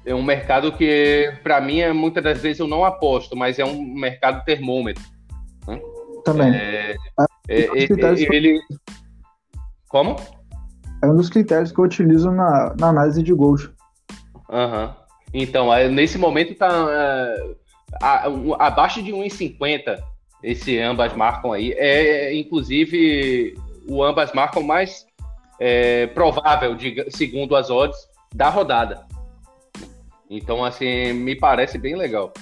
é 0.06 0.16
um 0.16 0.24
mercado 0.24 0.72
que, 0.72 1.34
para 1.44 1.60
mim, 1.60 1.82
é, 1.82 1.92
muitas 1.92 2.24
das 2.24 2.42
vezes 2.42 2.60
eu 2.60 2.68
não 2.68 2.86
aposto, 2.86 3.36
mas 3.36 3.60
é 3.60 3.66
um 3.66 3.82
mercado 3.82 4.44
termômetro. 4.46 5.04
Né? 5.68 5.80
Também. 6.24 6.56
É, 6.56 6.96
é, 7.48 7.62
é, 7.62 8.36
ele. 8.36 8.60
Como? 9.90 10.16
É 11.04 11.08
um 11.08 11.16
dos 11.16 11.30
critérios 11.30 11.72
que 11.72 11.80
eu 11.80 11.86
utilizo 11.86 12.32
na, 12.32 12.76
na 12.80 12.90
análise 12.90 13.22
de 13.22 13.34
gols. 13.34 13.70
Uhum. 14.50 14.90
Então, 15.34 15.70
nesse 15.90 16.18
momento 16.18 16.56
tá 16.56 16.86
uh, 16.86 17.56
a, 18.02 18.68
abaixo 18.68 19.04
de 19.04 19.12
1,50 19.12 19.98
esse 20.44 20.80
ambas 20.80 21.14
marcam 21.16 21.52
aí. 21.52 21.74
É, 21.74 22.34
inclusive, 22.36 23.56
o 23.88 24.04
ambas 24.04 24.32
marcam 24.34 24.64
mais 24.64 25.06
é, 25.60 26.08
provável, 26.08 26.76
de, 26.76 27.06
segundo 27.10 27.56
as 27.56 27.70
odds, 27.70 27.98
da 28.34 28.50
rodada. 28.50 29.06
Então, 30.30 30.64
assim, 30.64 31.14
me 31.14 31.36
parece 31.36 31.78
bem 31.78 31.96
legal. 31.96 32.34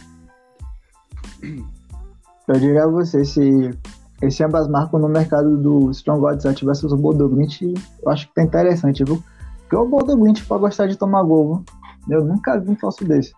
Eu 1.42 2.60
diria 2.60 2.84
a 2.84 2.88
você, 2.88 3.24
se 3.24 3.72
esse 4.22 4.44
ambas 4.44 4.68
marcam 4.68 5.00
no 5.00 5.10
mercado 5.10 5.58
do 5.58 5.92
Strong 5.92 6.26
Odds 6.26 6.62
versus 6.62 6.92
o 6.92 6.98
Bodoglint, 6.98 7.62
eu 7.62 8.10
acho 8.10 8.28
que 8.28 8.34
tá 8.34 8.44
interessante, 8.44 9.04
viu? 9.04 9.24
Porque 9.62 9.76
o 9.76 9.86
Bodoglint 9.86 10.42
pode 10.46 10.62
gostar 10.62 10.88
de 10.88 10.96
tomar 10.96 11.24
gol, 11.24 11.64
viu? 12.08 12.18
Eu 12.18 12.24
nunca 12.24 12.60
vi 12.60 12.72
um 12.72 12.76
falso 12.76 13.04
desse. 13.04 13.34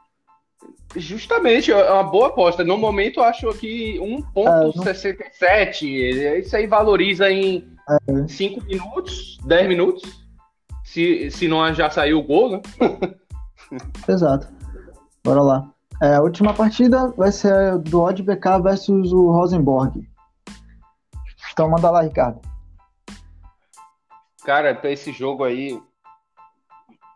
Justamente, 0.95 1.71
é 1.71 1.91
uma 1.91 2.03
boa 2.03 2.27
aposta. 2.27 2.63
No 2.63 2.77
momento, 2.77 3.19
eu 3.19 3.23
acho 3.23 3.49
que 3.53 3.99
1,67. 3.99 5.83
É, 5.83 6.39
isso 6.39 6.55
aí 6.55 6.65
valoriza 6.65 7.29
em 7.29 7.67
5 8.27 8.61
é. 8.61 8.63
minutos, 8.65 9.37
10 9.45 9.67
minutos. 9.67 10.25
Se, 10.83 11.29
se 11.31 11.47
não 11.47 11.73
já 11.73 11.89
saiu 11.89 12.19
o 12.19 12.23
gol, 12.23 12.51
né? 12.51 12.61
Exato. 14.07 14.47
Bora 15.23 15.41
lá. 15.41 15.69
É, 16.01 16.15
a 16.15 16.21
última 16.21 16.53
partida 16.53 17.07
vai 17.17 17.31
ser 17.31 17.77
do 17.79 18.01
Odd 18.01 18.23
BK 18.23 18.61
versus 18.63 19.11
o 19.11 19.31
Rosenborg. 19.31 20.07
Então 21.57 21.67
manda 21.67 21.89
lá, 21.89 22.03
Ricardo. 22.03 22.39
Cara, 24.45 24.75
pra 24.75 24.91
esse 24.91 25.11
jogo 25.11 25.43
aí, 25.43 25.81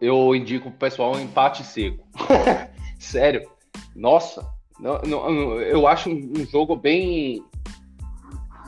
eu 0.01 0.33
indico 0.35 0.71
pro 0.71 0.79
pessoal 0.79 1.13
um 1.13 1.19
empate 1.19 1.63
seco. 1.63 2.03
Sério. 2.97 3.47
Nossa, 3.95 4.43
não, 4.79 4.99
não, 5.03 5.61
eu 5.61 5.87
acho 5.87 6.09
um 6.09 6.43
jogo 6.47 6.75
bem. 6.75 7.45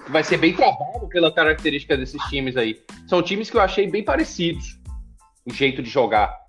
Vai 0.09 0.23
ser 0.23 0.37
bem 0.37 0.53
travado 0.53 1.07
pela 1.09 1.33
característica 1.33 1.97
desses 1.97 2.21
times 2.25 2.55
aí. 2.55 2.79
São 3.07 3.23
times 3.23 3.49
que 3.49 3.57
eu 3.57 3.61
achei 3.61 3.89
bem 3.89 4.03
parecidos. 4.03 4.79
O 5.43 5.51
jeito 5.51 5.81
de 5.81 5.89
jogar. 5.89 6.39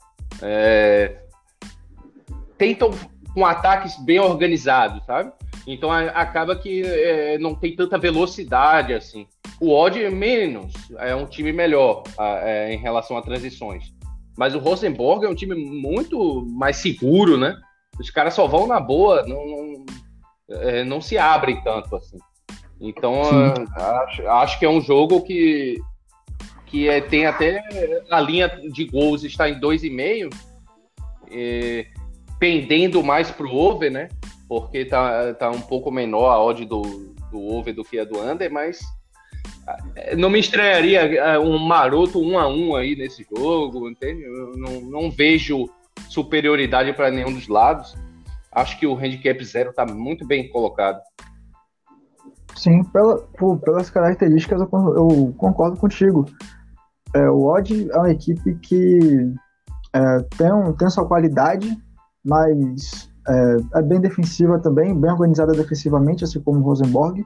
É... 0.42 1.18
Tentam 2.58 2.90
com 3.32 3.46
ataques 3.46 3.96
bem 4.04 4.20
organizados, 4.20 5.02
sabe? 5.06 5.32
Então 5.66 5.90
a, 5.90 6.00
acaba 6.08 6.56
que 6.56 6.82
é, 6.82 7.38
não 7.38 7.54
tem 7.54 7.74
tanta 7.74 7.98
velocidade 7.98 8.92
assim. 8.92 9.26
O 9.60 9.72
Odd 9.72 10.02
é 10.02 10.10
menos, 10.10 10.72
é 10.98 11.14
um 11.14 11.26
time 11.26 11.52
melhor 11.52 12.02
é, 12.18 12.74
em 12.74 12.78
relação 12.78 13.16
a 13.16 13.22
transições. 13.22 13.94
Mas 14.36 14.54
o 14.54 14.58
Rosenborg 14.58 15.24
é 15.24 15.28
um 15.28 15.34
time 15.34 15.54
muito 15.54 16.44
mais 16.46 16.76
seguro, 16.78 17.36
né? 17.36 17.56
Os 17.98 18.10
caras 18.10 18.34
só 18.34 18.48
vão 18.48 18.66
na 18.66 18.80
boa, 18.80 19.24
não, 19.26 19.46
não, 19.46 19.86
é, 20.50 20.82
não 20.84 21.00
se 21.00 21.16
abrem 21.16 21.62
tanto 21.62 21.94
assim. 21.94 22.18
Então 22.80 23.22
acho, 23.76 24.28
acho 24.28 24.58
que 24.58 24.66
é 24.66 24.68
um 24.68 24.80
jogo 24.80 25.22
que, 25.22 25.80
que 26.66 26.88
é, 26.88 27.00
tem 27.00 27.26
até 27.26 27.62
a 28.10 28.20
linha 28.20 28.48
de 28.48 28.84
gols 28.84 29.22
está 29.22 29.48
em 29.48 29.60
2,5, 29.60 30.34
é, 31.30 31.86
pendendo 32.38 33.02
mais 33.02 33.30
para 33.30 33.46
o 33.46 33.56
over, 33.56 33.90
né? 33.90 34.08
Porque 34.60 34.84
tá, 34.84 35.34
tá 35.34 35.50
um 35.50 35.60
pouco 35.60 35.90
menor 35.90 36.30
a 36.30 36.40
odd 36.40 36.64
do, 36.64 36.82
do 37.30 37.40
over 37.40 37.74
do 37.74 37.82
que 37.82 37.98
a 37.98 38.04
do 38.04 38.20
under, 38.20 38.50
mas 38.52 38.80
é, 39.96 40.14
não 40.14 40.30
me 40.30 40.38
estranharia 40.38 41.00
é, 41.00 41.38
um 41.38 41.58
maroto 41.58 42.20
um 42.20 42.38
a 42.38 42.46
um 42.46 42.76
aí 42.76 42.94
nesse 42.94 43.26
jogo, 43.36 43.88
entende? 43.88 44.22
Eu 44.22 44.56
não, 44.56 44.80
não 44.80 45.10
vejo 45.10 45.68
superioridade 46.08 46.92
para 46.92 47.10
nenhum 47.10 47.32
dos 47.32 47.48
lados. 47.48 47.96
Acho 48.52 48.78
que 48.78 48.86
o 48.86 48.94
handicap 48.94 49.42
zero 49.44 49.70
está 49.70 49.84
muito 49.84 50.26
bem 50.26 50.48
colocado. 50.48 51.00
Sim, 52.54 52.84
pela, 52.84 53.18
por, 53.36 53.58
pelas 53.58 53.90
características 53.90 54.60
eu, 54.60 54.68
eu, 54.72 55.34
concordo 55.36 55.76
contigo. 55.76 56.24
É, 57.12 57.28
o 57.28 57.46
Odd 57.46 57.90
é 57.90 57.96
uma 57.96 58.12
equipe 58.12 58.54
que 58.56 59.34
é, 59.92 60.18
tem, 60.36 60.52
um, 60.52 60.72
tem 60.72 60.88
sua 60.88 61.06
qualidade, 61.06 61.76
mas 62.24 63.10
é, 63.26 63.78
é, 63.78 63.82
bem 63.82 64.00
defensiva 64.00 64.58
também, 64.58 64.98
bem 64.98 65.10
organizada 65.10 65.52
defensivamente, 65.52 66.24
assim 66.24 66.40
como 66.40 66.60
o 66.60 66.62
Rosenborg. 66.62 67.24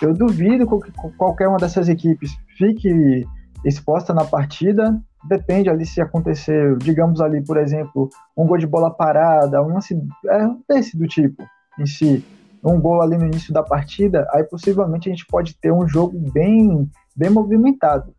Eu 0.00 0.14
duvido 0.14 0.66
que 0.80 0.92
qualquer 1.16 1.48
uma 1.48 1.58
dessas 1.58 1.88
equipes 1.88 2.32
fique 2.56 3.26
exposta 3.64 4.14
na 4.14 4.24
partida. 4.24 5.00
Depende 5.28 5.68
ali 5.68 5.84
se 5.84 6.00
acontecer, 6.00 6.76
digamos 6.78 7.20
ali, 7.20 7.42
por 7.42 7.56
exemplo, 7.56 8.08
um 8.36 8.46
gol 8.46 8.58
de 8.58 8.66
bola 8.66 8.90
parada, 8.90 9.62
um 9.62 9.74
lance 9.74 10.00
é, 10.26 10.48
desse 10.68 10.96
do 10.96 11.06
tipo 11.06 11.44
em 11.78 11.86
si, 11.86 12.24
um 12.64 12.80
gol 12.80 13.02
ali 13.02 13.16
no 13.16 13.26
início 13.26 13.52
da 13.52 13.62
partida, 13.62 14.26
aí 14.32 14.42
possivelmente 14.44 15.08
a 15.08 15.12
gente 15.12 15.26
pode 15.26 15.54
ter 15.54 15.72
um 15.72 15.86
jogo 15.86 16.18
bem, 16.32 16.88
bem 17.16 17.30
movimentado. 17.30 18.12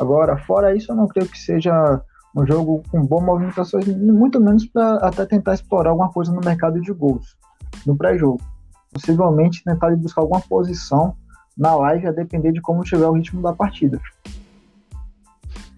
Agora, 0.00 0.36
fora 0.36 0.74
isso, 0.74 0.90
eu 0.90 0.96
não 0.96 1.06
creio 1.06 1.28
que 1.28 1.38
seja 1.38 2.00
um 2.34 2.46
jogo 2.46 2.82
com 2.90 3.04
boas 3.06 3.24
movimentações, 3.24 3.86
muito 3.86 4.40
menos 4.40 4.66
para 4.66 4.96
até 4.96 5.24
tentar 5.24 5.54
explorar 5.54 5.90
alguma 5.90 6.12
coisa 6.12 6.32
no 6.32 6.40
mercado 6.44 6.80
de 6.80 6.92
gols, 6.92 7.36
no 7.86 7.96
pré-jogo. 7.96 8.40
Possivelmente 8.92 9.62
tentar 9.64 9.94
buscar 9.96 10.22
alguma 10.22 10.40
posição 10.40 11.16
na 11.56 11.74
live 11.76 12.08
a 12.08 12.12
depender 12.12 12.52
de 12.52 12.60
como 12.60 12.82
tiver 12.82 13.06
o 13.06 13.12
ritmo 13.12 13.40
da 13.40 13.52
partida. 13.52 14.00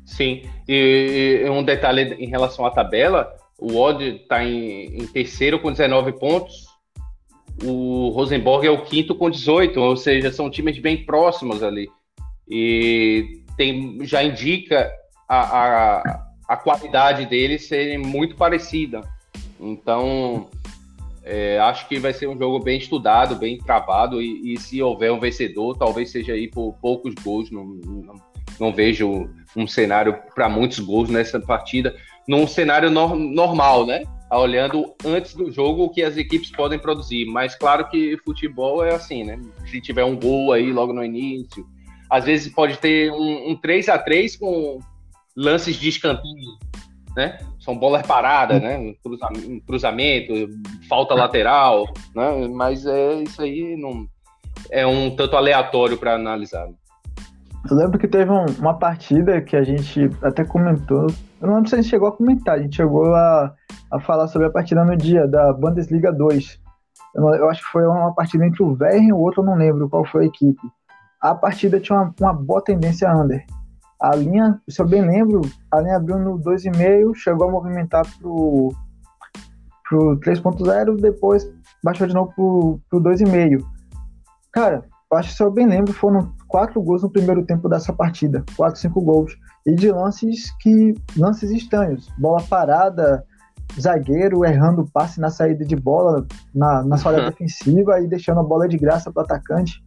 Sim, 0.05 0.43
e, 0.67 1.43
e 1.45 1.51
um 1.51 1.63
detalhe 1.63 2.15
em 2.15 2.29
relação 2.29 2.65
à 2.65 2.71
tabela, 2.71 3.35
o 3.59 3.77
Odd 3.77 4.03
está 4.03 4.43
em, 4.43 5.03
em, 5.03 5.07
terceiro 5.07 5.61
com 5.61 5.71
19 5.71 6.13
pontos, 6.13 6.67
o 7.63 8.11
Rosenborg 8.11 8.67
é 8.67 8.71
o 8.71 8.85
quinto 8.85 9.15
com 9.15 9.29
18, 9.29 9.79
ou 9.79 9.97
seja, 9.97 10.33
são 10.33 10.51
times 10.51 10.79
bem 10.79 11.05
próximos 11.05 11.63
ali. 11.63 11.89
E 12.49 13.43
tem, 13.57 13.99
já 14.05 14.23
indica 14.23 14.91
a, 15.29 15.39
a, 15.39 16.26
a 16.49 16.57
qualidade 16.57 17.27
deles 17.27 17.67
serem 17.67 17.99
muito 17.99 18.37
parecida. 18.37 19.01
Então, 19.59 20.49
é, 21.23 21.59
acho 21.59 21.89
que 21.89 21.99
vai 21.99 22.13
ser 22.13 22.29
um 22.29 22.39
jogo 22.39 22.61
bem 22.61 22.79
estudado, 22.79 23.35
bem 23.35 23.59
travado, 23.59 24.23
e, 24.23 24.55
e 24.55 24.61
se 24.61 24.81
houver 24.81 25.13
um 25.13 25.19
vencedor, 25.19 25.77
talvez 25.77 26.11
seja 26.11 26.33
aí 26.33 26.49
por 26.49 26.75
poucos 26.75 27.15
gols. 27.15 27.51
Não, 27.51 27.65
não, 27.65 28.15
não 28.61 28.73
vejo 28.73 29.29
um 29.57 29.67
cenário 29.67 30.17
para 30.35 30.49
muitos 30.49 30.79
gols 30.79 31.11
nessa 31.11 31.41
partida, 31.41 31.97
num 32.29 32.47
cenário 32.47 32.91
no, 32.91 33.17
normal, 33.17 33.87
né? 33.87 34.05
Olhando 34.31 34.95
antes 35.05 35.35
do 35.35 35.51
jogo 35.51 35.85
o 35.85 35.91
que 35.91 36.03
as 36.03 36.17
equipes 36.17 36.51
podem 36.51 36.79
produzir. 36.79 37.27
Mas 37.27 37.55
claro 37.55 37.89
que 37.89 38.19
futebol 38.25 38.85
é 38.85 38.95
assim, 38.95 39.25
né? 39.25 39.41
Se 39.71 39.81
tiver 39.81 40.05
um 40.05 40.17
gol 40.17 40.53
aí 40.53 40.73
logo 40.73 40.93
no 40.93 41.05
início, 41.05 41.67
às 42.11 42.25
vezes 42.25 42.53
pode 42.53 42.79
ter 42.79 43.11
um, 43.13 43.51
um 43.51 43.57
3 43.57 43.89
a 43.89 43.99
3 43.99 44.37
com 44.37 44.81
lances 45.37 45.77
de 45.77 45.89
escanteio 45.89 46.57
né? 47.17 47.39
São 47.59 47.77
bolas 47.77 48.07
paradas, 48.07 48.61
né? 48.61 48.77
Um 48.77 49.61
cruzamento, 49.67 50.33
falta 50.87 51.15
lateral, 51.15 51.87
né? 52.15 52.47
Mas 52.49 52.85
é 52.85 53.15
isso 53.23 53.41
aí 53.41 53.75
não 53.77 54.07
é 54.71 54.87
um 54.87 55.15
tanto 55.17 55.37
aleatório 55.37 55.97
para 55.97 56.15
analisar. 56.15 56.69
Eu 57.69 57.77
lembro 57.77 57.99
que 57.99 58.07
teve 58.07 58.31
um, 58.31 58.45
uma 58.59 58.75
partida 58.75 59.41
que 59.41 59.57
a 59.57 59.63
gente 59.63 60.11
até 60.23 60.45
comentou. 60.45 61.07
Eu 61.41 61.49
não 61.49 61.55
lembro 61.55 61.69
se 61.69 61.75
a 61.75 61.81
gente 61.81 61.91
chegou 61.91 62.09
a 62.09 62.13
comentar, 62.13 62.57
a 62.57 62.63
gente 62.63 62.77
chegou 62.77 63.13
a, 63.15 63.53
a 63.91 64.01
falar 64.01 64.29
sobre 64.29 64.47
a 64.47 64.51
partida 64.51 64.85
no 64.85 64.97
dia 64.97 65.27
da 65.27 65.53
Bundesliga 65.53 66.13
2. 66.13 66.61
Eu, 67.15 67.23
não, 67.23 67.35
eu 67.35 67.49
acho 67.49 67.65
que 67.65 67.71
foi 67.71 67.85
uma 67.87 68.15
partida 68.15 68.47
entre 68.47 68.63
o 68.63 68.75
Verren 68.75 69.09
e 69.09 69.13
o 69.13 69.19
outro, 69.19 69.43
eu 69.43 69.47
não 69.47 69.57
lembro 69.57 69.89
qual 69.89 70.05
foi 70.05 70.25
a 70.25 70.27
equipe. 70.27 70.61
A 71.21 71.35
partida 71.35 71.81
tinha 71.81 71.99
uma, 71.99 72.15
uma 72.21 72.33
boa 72.33 72.63
tendência 72.63 73.13
under. 73.13 73.45
A 74.01 74.15
linha, 74.15 74.61
se 74.69 74.81
eu 74.81 74.87
bem 74.87 75.03
lembro, 75.03 75.41
a 75.73 75.81
linha 75.81 75.97
abriu 75.97 76.19
no 76.19 76.39
2,5, 76.39 77.15
chegou 77.15 77.49
a 77.49 77.51
movimentar 77.51 78.05
pro, 78.19 78.73
pro 79.89 80.19
3.0, 80.21 81.01
depois 81.01 81.51
baixou 81.83 82.07
de 82.07 82.15
novo 82.15 82.33
pro, 82.35 82.81
pro 82.91 83.01
2,5. 83.01 83.65
Cara, 84.53 84.85
eu 85.11 85.19
acho 85.19 85.31
que 85.31 85.37
se 85.37 85.43
eu 85.43 85.51
bem 85.51 85.67
lembro, 85.67 85.93
foram 85.93 86.33
quatro 86.49 86.83
gols 86.83 87.03
no 87.03 87.11
primeiro 87.11 87.45
tempo 87.45 87.69
dessa 87.69 87.93
partida. 87.93 88.45
Quatro, 88.57 88.81
cinco 88.81 89.01
gols. 89.01 89.37
E 89.67 89.75
de 89.75 89.91
lances 89.91 90.51
que. 90.61 90.95
lances 91.17 91.51
estranhos. 91.51 92.09
Bola 92.19 92.43
parada, 92.43 93.25
zagueiro 93.81 94.45
errando 94.45 94.89
passe 94.93 95.21
na 95.21 95.31
saída 95.31 95.65
de 95.65 95.77
bola, 95.77 96.27
na, 96.55 96.83
na 96.83 96.97
área 96.97 97.31
defensiva 97.31 98.01
e 98.01 98.09
deixando 98.09 98.41
a 98.41 98.45
bola 98.45 98.69
de 98.69 98.77
graça 98.77 99.13
para 99.13 99.23
o 99.23 99.25
atacante. 99.25 99.83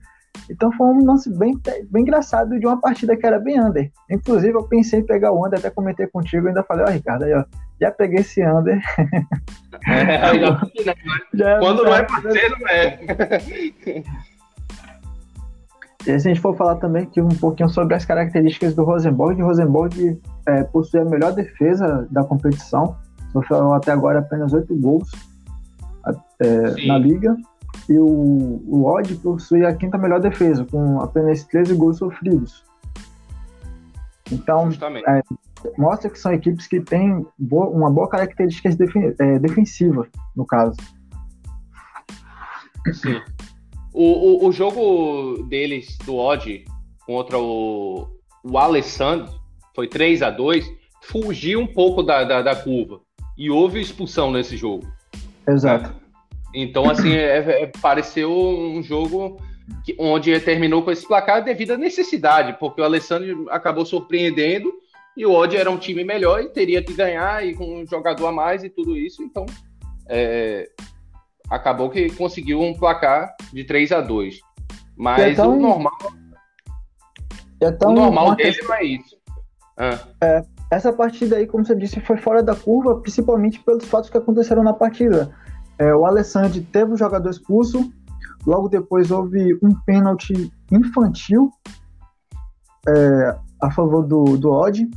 Então 0.49 0.71
foi 0.71 0.87
um 0.87 1.05
lance 1.05 1.29
bem, 1.37 1.53
bem 1.91 2.01
engraçado 2.01 2.59
de 2.59 2.65
uma 2.65 2.79
partida 2.79 3.15
que 3.15 3.25
era 3.25 3.39
bem 3.39 3.59
under. 3.59 3.91
Inclusive, 4.09 4.53
eu 4.53 4.63
pensei 4.63 4.99
em 4.99 5.05
pegar 5.05 5.31
o 5.31 5.45
under, 5.45 5.59
até 5.59 5.69
comentei 5.69 6.07
contigo, 6.07 6.47
ainda 6.47 6.63
falei, 6.63 6.85
ó, 6.85 6.89
oh, 6.89 6.91
Ricardo, 6.91 7.23
aí, 7.23 7.33
ó, 7.33 7.43
já 7.79 7.91
peguei 7.91 8.19
esse 8.19 8.45
under. 8.45 8.81
É, 9.87 10.37
já, 10.39 10.95
já, 11.33 11.59
Quando 11.59 11.83
não 11.83 11.95
é 11.95 12.03
parceiro, 12.03 12.55
é. 12.67 12.99
E 16.01 16.03
se 16.05 16.11
a 16.11 16.17
gente 16.17 16.39
for 16.39 16.55
falar 16.55 16.75
também 16.75 17.03
aqui 17.03 17.21
um 17.21 17.29
pouquinho 17.29 17.69
sobre 17.69 17.93
as 17.93 18.05
características 18.05 18.73
do 18.73 18.83
Rosenborg, 18.83 19.41
o 19.41 19.45
Rosenborg 19.45 20.19
é, 20.47 20.63
possui 20.63 21.01
a 21.01 21.05
melhor 21.05 21.33
defesa 21.33 22.07
da 22.09 22.23
competição, 22.23 22.95
sofreu 23.31 23.73
até 23.73 23.91
agora 23.91 24.19
apenas 24.19 24.53
oito 24.53 24.75
gols 24.75 25.11
é, 26.39 26.87
na 26.87 26.97
liga, 26.97 27.35
e 27.89 27.97
o, 27.97 28.06
o 28.67 28.86
Odd 28.86 29.15
possui 29.15 29.65
a 29.65 29.75
quinta 29.75 29.97
melhor 29.97 30.21
defesa, 30.21 30.63
com 30.63 31.02
apenas 31.02 31.43
13 31.45 31.73
gols 31.73 31.97
sofridos. 31.97 32.63
Então, 34.32 34.69
é, 35.08 35.23
mostra 35.75 36.08
que 36.08 36.19
são 36.19 36.32
equipes 36.32 36.67
que 36.67 36.80
têm 36.80 37.25
boa, 37.38 37.67
uma 37.67 37.89
boa 37.89 38.08
característica 38.08 38.69
é, 39.19 39.39
defensiva, 39.39 40.08
no 40.36 40.45
caso. 40.45 40.78
Sim. 42.93 43.19
O, 43.91 44.04
o, 44.04 44.47
o, 44.47 44.52
jogo 44.52 45.43
deles, 45.49 45.97
do 46.06 46.15
Odd, 46.15 46.63
contra 47.08 47.39
o, 47.39 48.08
o 48.43 48.58
Alessandro, 48.58 49.34
foi 49.75 49.88
3 49.88 50.21
a 50.21 50.30
2 50.30 50.80
fugiu 51.02 51.60
um 51.60 51.67
pouco 51.67 52.04
da, 52.04 52.23
da, 52.23 52.43
da 52.43 52.56
curva. 52.56 53.02
E 53.36 53.49
houve 53.49 53.82
expulsão 53.82 54.32
nesse 54.32 54.56
jogo. 54.56 54.88
Exato. 55.47 55.98
Então, 56.53 56.89
assim, 56.89 57.13
é, 57.13 57.63
é, 57.63 57.71
pareceu 57.81 58.31
um 58.31 58.81
jogo 58.81 59.39
que, 59.83 59.95
onde 59.99 60.39
terminou 60.39 60.81
com 60.81 60.91
esse 60.91 61.07
placar 61.07 61.43
devido 61.43 61.71
à 61.71 61.77
necessidade, 61.77 62.57
porque 62.59 62.81
o 62.81 62.83
Alessandro 62.83 63.47
acabou 63.49 63.85
surpreendendo 63.85 64.71
e 65.15 65.25
o 65.25 65.33
Odd 65.33 65.55
era 65.55 65.69
um 65.69 65.77
time 65.77 66.03
melhor 66.03 66.41
e 66.41 66.49
teria 66.49 66.83
que 66.83 66.93
ganhar 66.93 67.45
e 67.45 67.53
com 67.53 67.81
um 67.81 67.85
jogador 67.85 68.27
a 68.27 68.31
mais 68.31 68.63
e 68.63 68.69
tudo 68.69 68.97
isso. 68.97 69.21
Então, 69.21 69.45
é, 70.07 70.69
acabou 71.49 71.89
que 71.89 72.09
conseguiu 72.12 72.62
um 72.62 72.73
placar 72.73 73.35
de 73.53 73.63
3 73.63 73.91
a 73.91 74.01
2 74.01 74.39
Mas 74.95 75.19
é 75.19 75.33
tão... 75.35 75.57
o 75.57 75.59
normal, 75.59 75.97
é 77.62 77.71
tão 77.71 77.91
o 77.91 77.95
normal 77.95 78.35
dele 78.35 78.57
não 78.63 78.73
é 78.73 78.83
isso. 78.83 79.17
Ah. 79.77 79.99
É, 80.21 80.43
essa 80.71 80.93
partida 80.93 81.38
aí, 81.38 81.47
como 81.47 81.65
você 81.65 81.75
disse, 81.75 81.99
foi 82.01 82.17
fora 82.17 82.43
da 82.43 82.55
curva, 82.55 82.99
principalmente 83.01 83.59
pelos 83.59 83.85
fatos 83.85 84.09
que 84.09 84.17
aconteceram 84.17 84.63
na 84.63 84.73
partida. 84.73 85.35
É, 85.79 85.95
o 85.95 86.05
Alessandro 86.05 86.61
teve 86.61 86.91
o 86.91 86.97
jogador 86.97 87.29
expulso, 87.29 87.89
logo 88.45 88.67
depois 88.67 89.09
houve 89.09 89.57
um 89.63 89.73
pênalti 89.85 90.51
infantil 90.69 91.49
é, 92.87 93.35
a 93.61 93.71
favor 93.71 94.05
do, 94.05 94.37
do 94.37 94.51
Odd, 94.51 94.89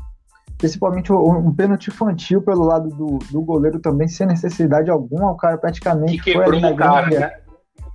principalmente 0.58 1.12
um 1.12 1.52
pênalti 1.54 1.88
infantil 1.88 2.42
pelo 2.42 2.64
lado 2.64 2.88
do, 2.88 3.18
do 3.30 3.42
goleiro 3.42 3.78
também, 3.78 4.08
sem 4.08 4.26
necessidade 4.26 4.90
alguma, 4.90 5.30
o 5.30 5.36
cara 5.36 5.56
praticamente 5.56 6.18
que 6.18 6.32
quebrou 6.32 6.60
foi 6.60 6.72
o 6.72 6.76
cara, 6.76 7.10
né? 7.10 7.32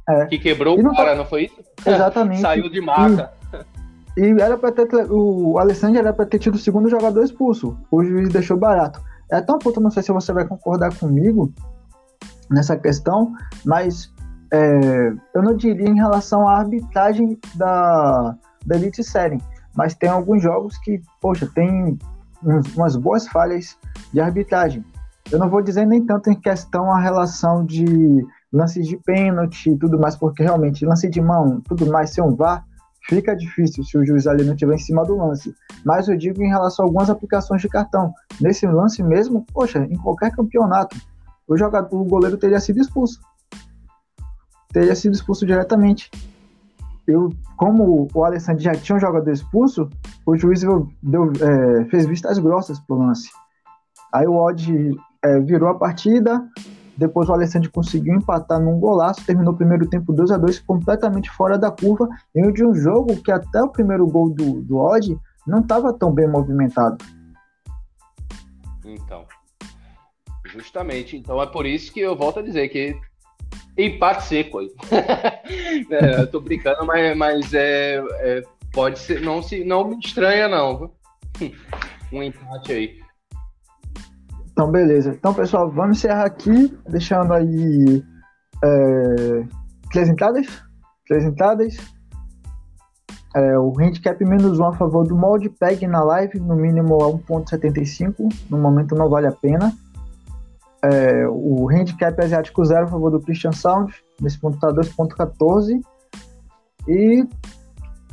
É. 0.10 0.26
Que 0.28 0.38
quebrou 0.38 0.80
o 0.80 0.95
cara, 0.95 1.15
não 1.15 1.26
foi 1.26 1.45
isso? 1.45 1.62
Exatamente. 1.86 2.41
Saiu 2.41 2.69
de 2.69 2.80
marca. 2.80 3.32
E, 4.15 4.21
e 4.21 4.41
era 4.41 4.58
para 4.58 4.71
ter 4.71 4.88
o 5.10 5.58
Alessandro 5.60 6.00
era 6.00 6.13
para 6.13 6.26
ter 6.26 6.39
tido 6.39 6.56
o 6.56 6.58
segundo 6.58 6.89
jogador 6.89 7.23
expulso. 7.23 7.78
O 7.91 8.04
juiz 8.04 8.30
deixou 8.30 8.56
barato. 8.56 9.02
É 9.30 9.41
tão 9.41 9.60
puto, 9.60 9.82
não 9.82 9.91
sei 9.91 10.02
se 10.02 10.12
você 10.12 10.32
vai 10.32 10.47
concordar 10.47 10.93
comigo, 10.97 11.54
nessa 12.50 12.78
questão, 12.78 13.34
mas 13.66 14.14
é, 14.52 15.14
eu 15.34 15.42
não 15.42 15.56
diria 15.56 15.88
em 15.90 15.96
relação 15.96 16.48
à 16.48 16.60
arbitragem 16.60 17.38
da, 17.56 18.36
da 18.66 18.76
Elite 18.76 19.04
Série, 19.04 19.42
mas 19.76 19.94
tem 19.94 20.10
alguns 20.10 20.42
jogos 20.42 20.78
que, 20.80 21.02
poxa, 21.22 21.50
tem 21.54 21.98
umas 22.76 22.96
boas 22.96 23.28
falhas 23.28 23.78
de 24.14 24.20
arbitragem. 24.20 24.84
Eu 25.32 25.40
não 25.40 25.50
vou 25.50 25.62
dizer 25.62 25.86
nem 25.86 26.06
tanto 26.06 26.30
em 26.30 26.40
questão 26.40 26.92
a 26.92 27.00
relação 27.00 27.66
de 27.66 28.26
lances 28.52 28.88
de 28.88 28.98
pênalti 28.98 29.72
e 29.72 29.78
tudo 29.78 30.00
mais, 30.00 30.16
porque 30.16 30.44
realmente 30.44 30.86
lance 30.86 31.10
de 31.10 31.20
mão, 31.20 31.62
tudo 31.62 31.86
mais, 31.88 32.12
ser 32.12 32.22
um 32.22 32.34
VAR, 32.34 32.66
fica 33.08 33.36
difícil 33.36 33.84
se 33.84 33.98
o 33.98 34.06
juiz 34.06 34.26
ali 34.28 34.44
não 34.44 34.54
estiver 34.54 34.76
em 34.76 34.80
cima 34.80 35.04
do 35.04 35.18
lance. 35.18 35.54
Mas 35.86 36.08
eu 36.08 36.18
digo 36.18 36.42
em 36.42 36.48
relação 36.48 36.86
a 36.86 36.88
algumas 36.88 37.10
aplicações 37.10 37.62
de 37.62 37.68
cartão. 37.68 38.14
Nesse 38.40 38.66
lance 38.66 39.04
mesmo, 39.04 39.46
poxa, 39.54 39.80
em 39.80 39.98
qualquer 39.98 40.32
campeonato, 40.32 40.98
o 41.48 41.58
jogador, 41.58 41.96
o 42.00 42.06
goleiro 42.06 42.38
teria 42.38 42.60
sido 42.60 42.80
expulso. 42.80 43.20
Teria 44.72 44.96
sido 44.96 45.14
expulso 45.14 45.46
diretamente. 45.46 46.12
Eu, 47.08 47.30
como 47.56 48.10
o 48.14 48.26
Alessandro 48.26 48.62
já 48.62 48.74
tinha 48.74 48.98
um 48.98 49.00
jogador 49.00 49.32
expulso, 49.32 49.90
o 50.26 50.36
juiz 50.36 50.62
deu, 51.02 51.32
é, 51.40 51.86
fez 51.86 52.06
vistas 52.06 52.38
grossas 52.38 52.80
pro 52.82 52.98
lance. 52.98 53.30
Aí 54.14 54.28
o 54.28 54.36
Odd 54.36 54.98
é, 55.24 55.40
virou 55.40 55.70
a 55.70 55.76
partida, 55.76 56.46
depois 56.98 57.30
o 57.30 57.34
Alessandro 57.34 57.72
conseguiu 57.72 58.16
empatar 58.16 58.60
num 58.60 58.80
golaço, 58.80 59.26
terminou 59.26 59.54
o 59.54 59.58
primeiro 59.58 59.88
tempo 59.88 60.12
2 60.12 60.32
a 60.32 60.38
2 60.38 60.60
completamente 60.60 61.30
fora 61.32 61.58
da 61.58 61.72
curva, 61.72 62.10
em 62.36 62.46
um 62.46 62.74
jogo 62.74 63.16
que 63.22 63.32
até 63.32 63.62
o 63.62 63.70
primeiro 63.70 64.06
gol 64.08 64.30
do, 64.30 64.62
do 64.62 64.78
Odd 64.78 65.18
não 65.46 65.60
estava 65.60 65.94
tão 65.94 66.12
bem 66.12 66.28
movimentado. 66.28 66.98
Então, 68.84 69.26
justamente. 70.48 71.18
Então 71.18 71.42
é 71.42 71.46
por 71.46 71.66
isso 71.66 71.92
que 71.92 72.00
eu 72.00 72.16
volto 72.16 72.40
a 72.40 72.44
dizer 72.44 72.68
que 72.70 72.96
empate 73.78 74.24
seco 74.24 74.60
aí. 74.60 74.72
é, 75.92 76.26
tô 76.26 76.42
brincando, 76.42 76.86
mas, 76.86 77.18
mas 77.18 77.54
é, 77.54 78.04
é, 78.20 78.44
pode 78.74 79.00
ser, 79.00 79.22
não 79.22 79.42
se 79.42 79.64
não 79.64 79.88
me 79.88 80.00
estranha 80.00 80.48
não. 80.48 80.92
um 82.12 82.24
empate 82.24 82.72
aí. 82.72 83.08
Então, 84.52 84.72
beleza. 84.72 85.12
Então, 85.12 85.36
pessoal, 85.36 85.70
vamos 85.70 85.98
encerrar 85.98 86.26
aqui, 86.26 86.76
deixando 86.90 87.32
aí 87.32 88.04
é, 88.64 89.46
três 89.92 90.10
entradas. 90.10 90.48
Três 91.08 91.24
entradas. 91.24 91.78
É, 93.36 93.60
o 93.60 93.72
handicap 93.80 94.20
menos 94.26 94.58
um 94.58 94.66
a 94.66 94.74
favor 94.74 95.08
do 95.08 95.16
molde 95.16 95.48
peg 95.48 95.86
na 95.86 96.04
live, 96.04 96.40
no 96.40 96.56
mínimo 96.56 96.96
a 97.04 97.12
1.75. 97.12 98.34
No 98.50 98.58
momento 98.58 98.96
não 98.96 99.08
vale 99.08 99.28
a 99.28 99.32
pena. 99.32 99.72
É, 100.84 101.28
o 101.28 101.68
handicap 101.70 102.20
asiático 102.22 102.63
zero 102.63 102.86
a 102.86 102.88
favor 102.88 103.10
do 103.10 103.20
Christian 103.20 103.52
Sound, 103.52 103.94
nesse 104.22 104.40
ponto 104.40 104.60
tá 104.60 104.68
2.14. 104.70 105.82
E 106.88 107.28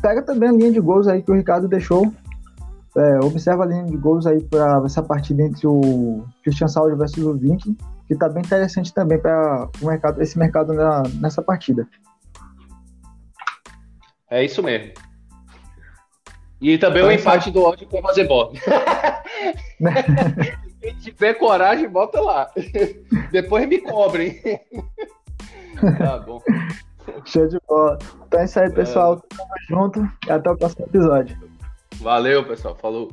pega 0.01 0.23
também 0.23 0.49
a 0.49 0.53
linha 0.53 0.73
de 0.73 0.81
gols 0.81 1.07
aí 1.07 1.23
que 1.23 1.31
o 1.31 1.35
Ricardo 1.35 1.69
deixou. 1.69 2.13
É, 2.97 3.19
observa 3.25 3.65
a 3.65 3.67
linha 3.67 3.85
de 3.85 3.97
gols 3.97 4.27
aí 4.27 4.43
para 4.43 4.83
essa 4.85 5.03
partida 5.03 5.43
entre 5.43 5.67
o 5.67 6.25
Christian 6.43 6.69
Sound 6.69 6.97
versus 6.97 7.25
o 7.25 7.35
Vink, 7.35 7.77
que 8.07 8.15
tá 8.15 8.29
bem 8.29 8.43
interessante 8.43 8.95
também 8.95 9.19
para 9.19 9.69
mercado, 9.83 10.23
esse 10.23 10.39
mercado 10.39 10.73
na, 10.73 11.03
nessa 11.21 11.43
partida. 11.43 11.89
É 14.31 14.45
isso 14.45 14.63
mesmo. 14.63 14.93
E 16.61 16.79
também 16.79 17.03
então, 17.03 17.15
o 17.15 17.19
empate 17.19 17.51
do 17.51 17.63
ódio 17.63 17.87
com 17.89 17.99
o 17.99 18.01
Rosenborg. 18.01 18.59
Quem 20.85 20.95
tiver 20.97 21.33
coragem, 21.39 21.89
bota 21.89 22.21
lá. 22.21 22.51
Depois 23.33 23.67
me 23.67 23.81
cobrem. 23.81 24.39
tá 25.97 26.19
bom. 26.19 26.43
Show 27.25 27.49
de 27.49 27.59
bola. 27.67 27.99
Então 28.27 28.41
é 28.41 28.45
isso 28.45 28.61
aí, 28.61 28.71
pessoal. 28.71 29.15
É. 29.15 29.35
Tamo 29.35 29.51
junto 29.67 30.13
e 30.27 30.31
até 30.31 30.51
o 30.51 30.57
próximo 30.59 30.85
episódio. 30.85 31.39
Valeu, 31.95 32.47
pessoal. 32.47 32.77
Falou. 32.77 33.11